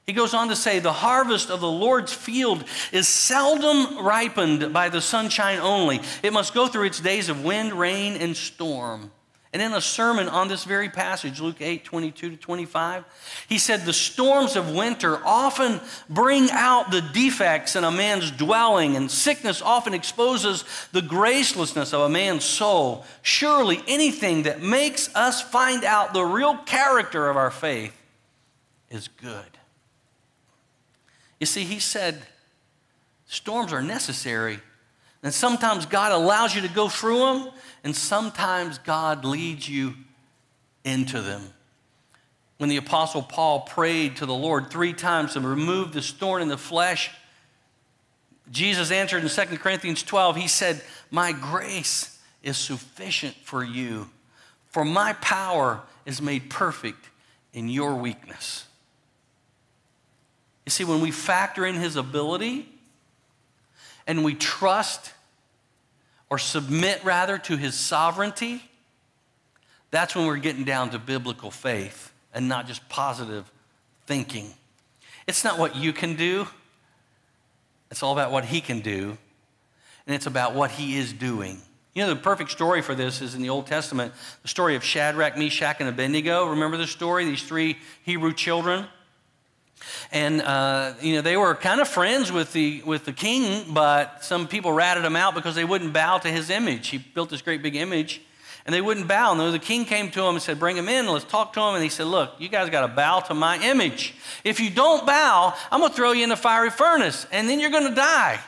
He 0.06 0.14
goes 0.14 0.34
on 0.34 0.50
to 0.50 0.56
say, 0.56 0.80
The 0.80 0.92
harvest 0.92 1.50
of 1.50 1.62
the 1.62 1.72
Lord's 1.72 2.14
field 2.14 2.66
is 2.92 3.08
seldom 3.08 4.06
ripened 4.06 4.74
by 4.74 4.90
the 4.90 5.02
sunshine 5.02 5.60
only. 5.60 6.02
It 6.22 6.34
must 6.34 6.54
go 6.54 6.68
through 6.68 6.88
its 6.88 7.00
days 7.00 7.30
of 7.30 7.44
wind, 7.44 7.74
rain, 7.74 8.18
and 8.18 8.36
storm. 8.36 9.12
And 9.54 9.62
in 9.62 9.72
a 9.72 9.82
sermon 9.82 10.28
on 10.30 10.48
this 10.48 10.64
very 10.64 10.90
passage, 10.90 11.40
Luke 11.40 11.62
8, 11.62 11.86
22 11.86 12.32
to 12.32 12.38
25, 12.38 13.06
he 13.48 13.60
said, 13.60 13.82
The 13.82 13.94
storms 13.94 14.56
of 14.56 14.74
winter 14.74 15.24
often 15.24 15.80
bring 16.10 16.50
out 16.50 16.90
the 16.90 17.02
defects 17.02 17.76
in 17.76 17.84
a 17.84 17.92
man's 17.92 18.32
dwelling, 18.32 18.96
and 18.96 19.12
sickness 19.12 19.62
often 19.62 19.94
exposes 19.94 20.66
the 20.92 21.02
gracelessness 21.02 21.94
of 21.94 22.02
a 22.02 22.10
man's 22.10 22.44
soul. 22.44 23.06
Surely 23.22 23.84
anything 23.88 24.44
that 24.44 24.64
makes 24.64 25.16
us 25.16 25.44
find 25.44 25.84
out 25.84 26.14
the 26.16 26.26
real 26.26 26.58
character 26.58 27.30
of 27.30 27.38
our 27.38 27.52
faith 27.52 27.96
is 28.90 29.08
good. 29.08 29.60
You 31.44 31.48
see, 31.48 31.66
he 31.66 31.80
said, 31.80 32.22
Storms 33.26 33.74
are 33.74 33.82
necessary. 33.82 34.62
And 35.24 35.34
sometimes 35.34 35.86
God 35.86 36.14
allows 36.14 36.56
you 36.56 36.62
to 36.62 36.70
go 36.70 36.88
through 36.88 37.20
them 37.20 37.50
and 37.84 37.94
sometimes 37.94 38.78
God 38.78 39.26
leads 39.26 39.68
you 39.68 39.96
into 40.86 41.20
them. 41.20 41.42
When 42.60 42.70
the 42.70 42.78
Apostle 42.78 43.24
Paul 43.24 43.60
prayed 43.60 44.16
to 44.18 44.26
the 44.26 44.34
Lord 44.34 44.72
three 44.72 44.94
times 44.94 45.34
to 45.34 45.42
remove 45.42 45.92
this 45.92 46.12
thorn 46.12 46.42
in 46.42 46.48
the 46.48 46.58
flesh, 46.58 47.12
Jesus 48.50 48.90
answered 48.90 49.22
in 49.22 49.28
2 49.28 49.58
Corinthians 49.58 50.02
12, 50.02 50.38
he 50.38 50.48
said, 50.48 50.82
My 51.12 51.34
grace 51.34 52.22
is 52.42 52.58
sufficient 52.58 53.36
for 53.44 53.66
you, 53.66 54.10
for 54.70 54.86
my 54.86 55.12
power 55.12 55.82
is 56.06 56.22
made 56.22 56.50
perfect 56.50 57.10
in 57.52 57.68
your 57.68 57.96
weakness. 57.96 58.66
You 60.66 60.70
see, 60.70 60.84
when 60.84 61.02
we 61.02 61.12
factor 61.12 61.66
in 61.66 61.76
his 61.76 61.96
ability 61.96 62.70
and 64.08 64.24
we 64.24 64.36
trust 64.36 65.14
or 66.30 66.38
submit 66.38 67.04
rather 67.04 67.38
to 67.38 67.58
his 67.58 67.76
sovereignty, 67.76 68.62
that's 69.92 70.16
when 70.16 70.26
we're 70.26 70.38
getting 70.38 70.64
down 70.64 70.90
to 70.92 71.00
biblical 71.00 71.52
faith 71.52 72.12
and 72.34 72.48
not 72.48 72.66
just 72.68 72.88
positive 72.90 73.52
thinking. 74.08 74.54
It's 75.28 75.44
not 75.44 75.60
what 75.60 75.76
you 75.76 75.94
can 75.94 76.16
do, 76.16 76.48
it's 77.92 78.02
all 78.02 78.14
about 78.14 78.32
what 78.32 78.46
he 78.46 78.60
can 78.62 78.80
do. 78.80 79.18
and 80.06 80.16
it's 80.16 80.26
about 80.26 80.54
what 80.54 80.72
he 80.72 80.98
is 80.98 81.14
doing. 81.14 81.62
You 81.94 82.02
know, 82.04 82.10
the 82.10 82.20
perfect 82.20 82.50
story 82.50 82.82
for 82.82 82.96
this 82.96 83.22
is 83.22 83.36
in 83.36 83.42
the 83.42 83.50
Old 83.50 83.68
Testament, 83.68 84.14
the 84.42 84.48
story 84.48 84.76
of 84.76 84.84
Shadrach, 84.84 85.38
Meshach, 85.38 85.78
and 85.80 85.88
Abednego. 85.88 86.50
Remember 86.50 86.76
the 86.76 86.88
story? 86.88 87.24
These 87.26 87.44
three 87.44 87.78
Hebrew 88.04 88.34
children. 88.34 88.88
And, 90.12 90.42
uh, 90.42 90.94
you 91.02 91.16
know, 91.16 91.22
they 91.22 91.38
were 91.38 91.56
kind 91.56 91.82
of 91.82 91.88
friends 91.88 92.32
with 92.32 92.54
the, 92.54 92.82
with 92.84 93.06
the 93.06 93.14
king, 93.14 93.66
but 93.74 94.24
some 94.24 94.48
people 94.48 94.72
ratted 94.72 95.04
them 95.04 95.16
out 95.16 95.36
because 95.36 95.56
they 95.56 95.66
wouldn't 95.66 95.94
bow 95.94 96.18
to 96.20 96.30
his 96.30 96.50
image. 96.50 96.90
He 96.90 96.98
built 96.98 97.30
this 97.30 97.42
great 97.42 97.62
big 97.62 97.76
image, 97.76 98.22
and 98.66 98.74
they 98.74 98.82
wouldn't 98.82 99.08
bow. 99.08 99.32
And 99.32 99.54
the 99.54 99.60
king 99.60 99.86
came 99.86 100.12
to 100.12 100.22
him 100.22 100.36
and 100.36 100.42
said, 100.42 100.60
Bring 100.60 100.78
him 100.78 100.90
in, 100.90 101.08
let's 101.08 101.26
talk 101.26 101.54
to 101.54 101.62
him. 101.62 101.76
And 101.76 101.84
he 101.84 101.90
said, 101.90 102.08
Look, 102.08 102.36
you 102.40 102.50
guys 102.50 102.70
got 102.70 102.82
to 102.82 102.94
bow 102.94 103.22
to 103.22 103.34
my 103.34 103.58
image. 103.64 104.16
If 104.44 104.60
you 104.60 104.70
don't 104.70 105.06
bow, 105.06 105.54
I'm 105.72 105.80
going 105.80 105.92
to 105.92 105.96
throw 105.96 106.12
you 106.12 106.24
in 106.24 106.30
the 106.30 106.36
fiery 106.36 106.70
furnace, 106.70 107.26
and 107.32 107.50
then 107.50 107.60
you're 107.60 107.72
going 107.72 107.88
to 107.88 107.96
die. 107.96 108.40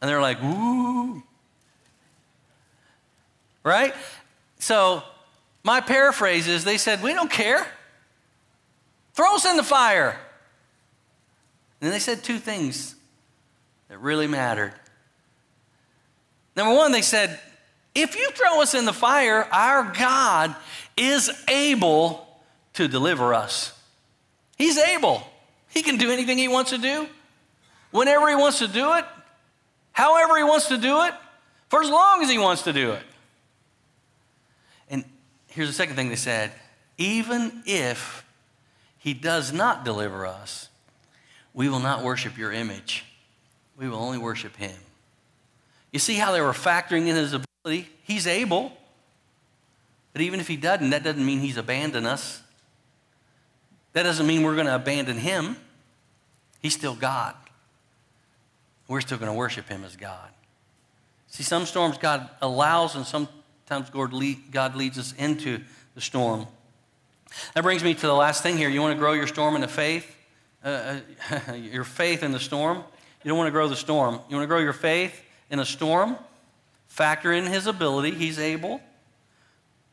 And 0.00 0.08
they're 0.08 0.20
like, 0.20 0.42
Ooh 0.42 1.22
right? 3.64 3.94
So, 4.60 5.02
my 5.64 5.80
paraphrase 5.80 6.46
is 6.46 6.62
they 6.62 6.78
said, 6.78 7.02
We 7.02 7.14
don't 7.14 7.30
care. 7.30 7.66
Throw 9.14 9.36
us 9.36 9.44
in 9.44 9.56
the 9.56 9.62
fire. 9.62 10.18
And 11.80 11.92
they 11.92 11.98
said 11.98 12.22
two 12.22 12.38
things 12.38 12.94
that 13.88 13.98
really 13.98 14.26
mattered. 14.26 14.72
Number 16.56 16.74
one, 16.74 16.92
they 16.92 17.02
said, 17.02 17.38
If 17.94 18.16
you 18.16 18.30
throw 18.32 18.60
us 18.60 18.74
in 18.74 18.84
the 18.84 18.92
fire, 18.92 19.46
our 19.52 19.92
God 19.92 20.54
is 20.96 21.30
able 21.48 22.26
to 22.74 22.88
deliver 22.88 23.34
us. 23.34 23.72
He's 24.56 24.78
able. 24.78 25.22
He 25.68 25.82
can 25.82 25.96
do 25.96 26.10
anything 26.10 26.38
he 26.38 26.48
wants 26.48 26.70
to 26.70 26.78
do, 26.78 27.08
whenever 27.90 28.28
he 28.28 28.36
wants 28.36 28.60
to 28.60 28.68
do 28.68 28.94
it, 28.94 29.04
however 29.92 30.36
he 30.36 30.44
wants 30.44 30.68
to 30.68 30.78
do 30.78 31.02
it, 31.02 31.14
for 31.68 31.82
as 31.82 31.90
long 31.90 32.22
as 32.22 32.30
he 32.30 32.38
wants 32.38 32.62
to 32.62 32.72
do 32.72 32.92
it. 32.92 33.02
And 34.88 35.04
here's 35.48 35.68
the 35.68 35.74
second 35.74 35.96
thing 35.96 36.08
they 36.08 36.16
said 36.16 36.52
even 36.96 37.62
if 37.66 38.23
he 39.04 39.12
does 39.12 39.52
not 39.52 39.84
deliver 39.84 40.24
us, 40.24 40.70
we 41.52 41.68
will 41.68 41.78
not 41.78 42.02
worship 42.02 42.38
your 42.38 42.50
image. 42.50 43.04
We 43.76 43.86
will 43.86 43.98
only 43.98 44.16
worship 44.16 44.56
him. 44.56 44.78
You 45.92 45.98
see 45.98 46.14
how 46.14 46.32
they 46.32 46.40
were 46.40 46.54
factoring 46.54 47.06
in 47.06 47.14
his 47.14 47.34
ability? 47.34 47.90
He's 48.04 48.26
able. 48.26 48.72
But 50.14 50.22
even 50.22 50.40
if 50.40 50.48
he 50.48 50.56
doesn't, 50.56 50.88
that 50.88 51.04
doesn't 51.04 51.22
mean 51.22 51.40
he's 51.40 51.58
abandoned 51.58 52.06
us. 52.06 52.40
That 53.92 54.04
doesn't 54.04 54.26
mean 54.26 54.42
we're 54.42 54.54
going 54.54 54.68
to 54.68 54.74
abandon 54.74 55.18
him. 55.18 55.58
He's 56.62 56.72
still 56.74 56.94
God. 56.94 57.34
We're 58.88 59.02
still 59.02 59.18
going 59.18 59.30
to 59.30 59.36
worship 59.36 59.68
him 59.68 59.84
as 59.84 59.96
God. 59.96 60.30
See, 61.26 61.42
some 61.42 61.66
storms 61.66 61.98
God 61.98 62.30
allows 62.40 62.96
and 62.96 63.04
Sometimes 63.04 63.90
God 64.50 64.74
leads 64.74 64.98
us 64.98 65.12
into 65.18 65.60
the 65.94 66.00
storm. 66.00 66.46
That 67.54 67.62
brings 67.62 67.82
me 67.82 67.94
to 67.94 68.06
the 68.06 68.14
last 68.14 68.42
thing 68.42 68.56
here. 68.56 68.68
You 68.68 68.80
want 68.80 68.94
to 68.94 68.98
grow 68.98 69.12
your 69.12 69.26
storm 69.26 69.54
in 69.54 69.60
the 69.60 69.68
faith, 69.68 70.14
uh, 70.64 71.00
uh 71.30 71.52
your 71.54 71.84
faith 71.84 72.22
in 72.22 72.32
the 72.32 72.40
storm. 72.40 72.78
You 73.22 73.28
don't 73.28 73.38
want 73.38 73.48
to 73.48 73.52
grow 73.52 73.68
the 73.68 73.76
storm. 73.76 74.20
You 74.28 74.36
want 74.36 74.44
to 74.44 74.48
grow 74.48 74.60
your 74.60 74.72
faith 74.72 75.22
in 75.50 75.58
a 75.58 75.64
storm. 75.64 76.16
Factor 76.88 77.32
in 77.32 77.46
His 77.46 77.66
ability. 77.66 78.12
He's 78.12 78.38
able. 78.38 78.80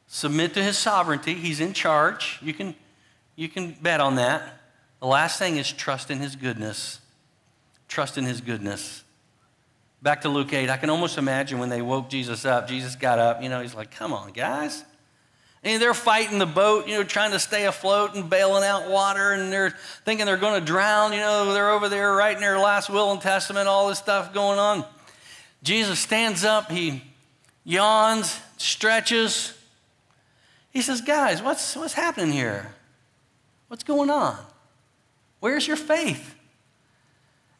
Submit 0.07 0.53
to 0.55 0.63
His 0.63 0.77
sovereignty. 0.77 1.33
He's 1.33 1.59
in 1.61 1.73
charge. 1.73 2.39
You 2.41 2.53
can, 2.53 2.75
you 3.35 3.47
can 3.47 3.71
bet 3.81 4.01
on 4.01 4.15
that. 4.15 4.59
The 4.99 5.07
last 5.07 5.39
thing 5.39 5.57
is 5.57 5.71
trust 5.71 6.11
in 6.11 6.19
His 6.19 6.35
goodness. 6.35 6.99
Trust 7.87 8.17
in 8.17 8.25
His 8.25 8.41
goodness. 8.41 9.03
Back 10.01 10.21
to 10.21 10.29
Luke 10.29 10.51
8, 10.51 10.69
I 10.69 10.77
can 10.77 10.89
almost 10.89 11.19
imagine 11.19 11.59
when 11.59 11.69
they 11.69 11.81
woke 11.81 12.09
Jesus 12.09 12.43
up, 12.43 12.67
Jesus 12.67 12.95
got 12.95 13.19
up, 13.19 13.43
you 13.43 13.49
know, 13.49 13.61
he's 13.61 13.75
like, 13.75 13.91
come 13.91 14.13
on, 14.13 14.31
guys. 14.31 14.83
And 15.64 15.80
they're 15.80 15.93
fighting 15.93 16.39
the 16.39 16.47
boat, 16.47 16.88
you 16.88 16.97
know, 16.97 17.03
trying 17.03 17.32
to 17.32 17.39
stay 17.39 17.66
afloat 17.66 18.16
and 18.16 18.28
bailing 18.28 18.64
out 18.64 18.89
water, 18.89 19.32
and 19.32 19.53
they're 19.53 19.76
thinking 20.05 20.26
they're 20.26 20.38
going 20.38 20.59
to 20.59 20.66
drown. 20.66 21.14
You 21.14 21.20
know, 21.20 21.53
they're 21.53 21.70
over 21.70 21.88
there 21.88 22.14
writing 22.14 22.41
their 22.41 22.57
last 22.57 22.89
will 22.89 23.12
and 23.12 23.22
testament, 23.22 23.68
all 23.68 23.88
this 23.88 23.99
stuff 23.99 24.34
going 24.34 24.57
on. 24.57 24.84
Jesus 25.62 25.99
stands 25.99 26.43
up, 26.43 26.72
he 26.72 27.03
yawns, 27.64 28.39
stretches. 28.57 29.53
He 30.72 30.82
says, 30.82 31.01
Guys, 31.01 31.43
what's, 31.43 31.76
what's 31.76 31.93
happening 31.93 32.32
here? 32.32 32.74
What's 33.68 33.84
going 33.84 34.09
on? 34.09 34.38
Where's 35.39 35.68
your 35.68 35.78
faith? 35.78 36.36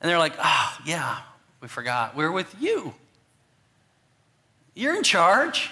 And 0.02 0.10
they're 0.10 0.18
like, 0.18 0.34
Oh, 0.40 0.78
yeah, 0.86 1.20
we 1.62 1.68
forgot. 1.68 2.16
We're 2.16 2.32
with 2.32 2.56
you. 2.60 2.96
You're 4.74 4.96
in 4.96 5.04
charge. 5.04 5.70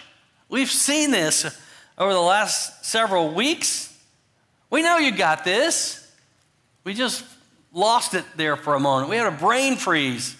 We've 0.49 0.69
seen 0.69 1.09
this 1.09 1.59
over 1.99 2.13
the 2.13 2.21
last 2.21 2.85
several 2.85 3.33
weeks. 3.33 3.95
We 4.69 4.81
know 4.81 4.97
you 4.97 5.11
got 5.11 5.43
this. 5.43 6.09
We 6.83 6.93
just 6.93 7.25
lost 7.73 8.13
it 8.13 8.23
there 8.37 8.55
for 8.55 8.75
a 8.75 8.79
moment. 8.79 9.09
We 9.09 9.17
had 9.17 9.31
a 9.31 9.35
brain 9.35 9.75
freeze 9.75 10.35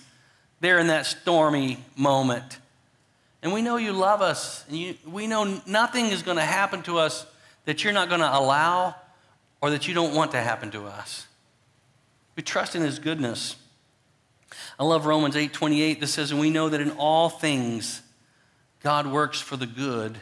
there 0.61 0.79
in 0.79 0.87
that 0.87 1.05
stormy 1.05 1.83
moment. 1.95 2.59
And 3.41 3.53
we 3.53 3.61
know 3.61 3.77
you 3.77 3.91
love 3.91 4.21
us. 4.21 4.65
And 4.67 4.77
you, 4.77 4.95
we 5.05 5.27
know 5.27 5.61
nothing 5.65 6.07
is 6.07 6.23
going 6.23 6.37
to 6.37 6.43
happen 6.43 6.81
to 6.83 6.97
us 6.97 7.25
that 7.65 7.83
you're 7.83 7.93
not 7.93 8.09
going 8.09 8.21
to 8.21 8.37
allow 8.37 8.95
or 9.61 9.69
that 9.71 9.87
you 9.87 9.93
don't 9.93 10.15
want 10.15 10.31
to 10.31 10.39
happen 10.39 10.71
to 10.71 10.85
us. 10.85 11.27
We 12.35 12.43
trust 12.43 12.75
in 12.75 12.81
His 12.81 12.99
goodness. 12.99 13.57
I 14.79 14.85
love 14.85 15.05
Romans 15.05 15.35
8 15.35 15.51
28 15.51 15.99
that 15.99 16.07
says, 16.07 16.31
And 16.31 16.39
we 16.39 16.49
know 16.49 16.69
that 16.69 16.79
in 16.79 16.91
all 16.91 17.29
things 17.29 18.01
God 18.81 19.07
works 19.07 19.41
for 19.41 19.57
the 19.57 19.67
good 19.67 20.19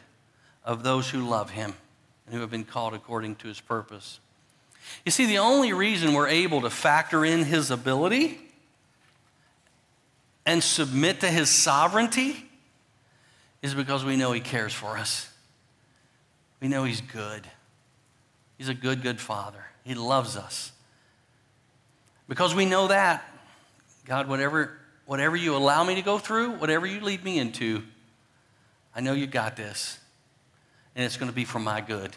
of 0.68 0.84
those 0.84 1.10
who 1.10 1.28
love 1.28 1.50
him 1.50 1.74
and 2.26 2.36
who 2.36 2.42
have 2.42 2.52
been 2.52 2.66
called 2.66 2.94
according 2.94 3.38
to 3.38 3.48
his 3.48 3.60
purpose. 3.60 4.20
You 5.06 5.12
see, 5.12 5.26
the 5.26 5.38
only 5.38 5.72
reason 5.72 6.14
we're 6.14 6.28
able 6.28 6.62
to 6.62 6.70
factor 6.70 7.24
in 7.24 7.46
his 7.46 7.72
ability 7.72 8.38
and 10.46 10.62
submit 10.62 11.22
to 11.22 11.28
his 11.28 11.50
sovereignty 11.50 12.46
is 13.62 13.74
because 13.74 14.04
we 14.04 14.18
know 14.18 14.34
he 14.34 14.42
cares 14.42 14.74
for 14.74 14.98
us. 14.98 15.30
We 16.60 16.68
know 16.68 16.84
he's 16.84 17.02
good. 17.02 17.48
He's 18.58 18.70
a 18.70 18.74
good, 18.74 19.02
good 19.02 19.22
father. 19.22 19.64
He 19.86 19.96
loves 19.96 20.36
us. 20.36 20.74
Because 22.28 22.54
we 22.54 22.66
know 22.66 22.90
that, 22.90 23.24
God, 24.06 24.28
whatever, 24.28 24.78
whatever 25.06 25.38
you 25.38 25.56
allow 25.56 25.86
me 25.86 25.96
to 25.96 26.02
go 26.02 26.18
through, 26.18 26.52
whatever 26.58 26.86
you 26.86 27.00
lead 27.00 27.24
me 27.24 27.40
into, 27.40 27.84
I 28.94 29.00
know 29.00 29.14
you 29.14 29.28
got 29.28 29.56
this. 29.56 30.00
And 30.98 31.06
it's 31.06 31.16
going 31.16 31.30
to 31.30 31.36
be 31.36 31.46
for 31.46 31.60
my 31.60 31.80
good. 31.80 32.12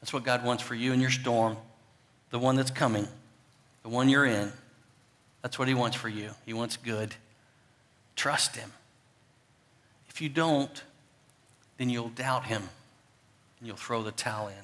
That's 0.00 0.12
what 0.12 0.24
God 0.24 0.44
wants 0.44 0.62
for 0.62 0.74
you 0.74 0.92
in 0.92 1.00
your 1.00 1.10
storm, 1.10 1.56
the 2.30 2.38
one 2.38 2.56
that's 2.56 2.70
coming, 2.70 3.06
the 3.84 3.90
one 3.90 4.08
you're 4.08 4.24
in. 4.24 4.50
That's 5.42 5.58
what 5.58 5.68
He 5.68 5.74
wants 5.74 5.96
for 5.96 6.08
you. 6.08 6.30
He 6.46 6.54
wants 6.54 6.76
good. 6.76 7.14
Trust 8.16 8.56
Him. 8.56 8.72
If 10.08 10.20
you 10.20 10.28
don't, 10.28 10.82
then 11.76 11.90
you'll 11.90 12.08
doubt 12.08 12.46
Him 12.46 12.62
and 13.58 13.66
you'll 13.68 13.76
throw 13.76 14.02
the 14.02 14.10
towel 14.10 14.48
in. 14.48 14.54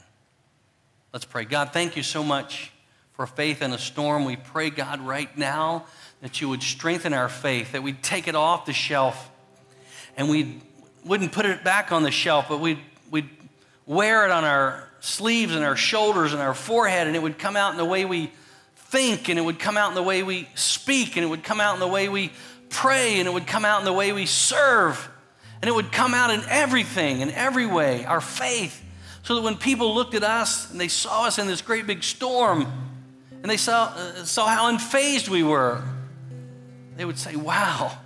Let's 1.12 1.24
pray. 1.24 1.44
God, 1.44 1.72
thank 1.72 1.96
you 1.96 2.02
so 2.02 2.24
much 2.24 2.72
for 3.12 3.26
faith 3.26 3.60
in 3.62 3.72
a 3.72 3.78
storm. 3.78 4.24
We 4.24 4.36
pray, 4.36 4.70
God, 4.70 5.00
right 5.00 5.36
now 5.36 5.84
that 6.22 6.40
you 6.40 6.48
would 6.48 6.62
strengthen 6.62 7.12
our 7.12 7.28
faith, 7.28 7.72
that 7.72 7.82
we'd 7.82 8.02
take 8.02 8.26
it 8.26 8.34
off 8.34 8.64
the 8.66 8.72
shelf 8.72 9.30
and 10.16 10.28
we 10.28 10.60
wouldn't 11.04 11.32
put 11.32 11.46
it 11.46 11.62
back 11.62 11.92
on 11.92 12.02
the 12.02 12.10
shelf, 12.10 12.46
but 12.48 12.60
we'd, 12.60 12.78
wear 13.88 14.26
it 14.26 14.30
on 14.30 14.44
our 14.44 14.86
sleeves 15.00 15.54
and 15.54 15.64
our 15.64 15.74
shoulders 15.74 16.32
and 16.32 16.42
our 16.42 16.54
forehead, 16.54 17.06
and 17.06 17.16
it 17.16 17.22
would 17.22 17.38
come 17.38 17.56
out 17.56 17.72
in 17.72 17.78
the 17.78 17.84
way 17.84 18.04
we 18.04 18.30
think, 18.76 19.28
and 19.28 19.38
it 19.38 19.42
would 19.42 19.58
come 19.58 19.76
out 19.76 19.88
in 19.88 19.94
the 19.94 20.02
way 20.02 20.22
we 20.22 20.46
speak, 20.54 21.16
and 21.16 21.24
it 21.24 21.28
would 21.28 21.42
come 21.42 21.60
out 21.60 21.74
in 21.74 21.80
the 21.80 21.88
way 21.88 22.08
we 22.08 22.30
pray, 22.68 23.18
and 23.18 23.26
it 23.26 23.32
would 23.32 23.46
come 23.46 23.64
out 23.64 23.80
in 23.80 23.86
the 23.86 23.92
way 23.92 24.12
we 24.12 24.26
serve, 24.26 25.08
and 25.62 25.68
it 25.68 25.74
would 25.74 25.90
come 25.90 26.14
out 26.14 26.30
in 26.30 26.42
everything, 26.48 27.20
in 27.20 27.30
every 27.30 27.66
way, 27.66 28.04
our 28.04 28.20
faith, 28.20 28.84
so 29.22 29.34
that 29.34 29.42
when 29.42 29.56
people 29.56 29.94
looked 29.94 30.14
at 30.14 30.22
us 30.22 30.70
and 30.70 30.78
they 30.78 30.88
saw 30.88 31.24
us 31.24 31.38
in 31.38 31.46
this 31.46 31.62
great 31.62 31.86
big 31.86 32.04
storm, 32.04 32.66
and 33.42 33.50
they 33.50 33.56
saw, 33.56 33.94
uh, 33.96 34.24
saw 34.24 34.46
how 34.46 34.70
unfazed 34.70 35.28
we 35.28 35.42
were, 35.42 35.82
they 36.96 37.04
would 37.04 37.18
say, 37.18 37.36
Wow, 37.36 37.96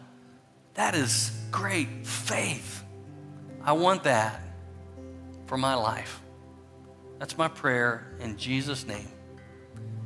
that 0.75 0.95
is 0.95 1.33
great 1.51 2.07
faith. 2.07 2.85
I 3.65 3.73
want 3.73 4.05
that 4.05 4.41
for 5.53 5.59
my 5.59 5.75
life. 5.75 6.23
That's 7.19 7.37
my 7.37 7.47
prayer 7.47 8.07
in 8.21 8.39
Jesus' 8.39 8.87
name. 8.87 9.12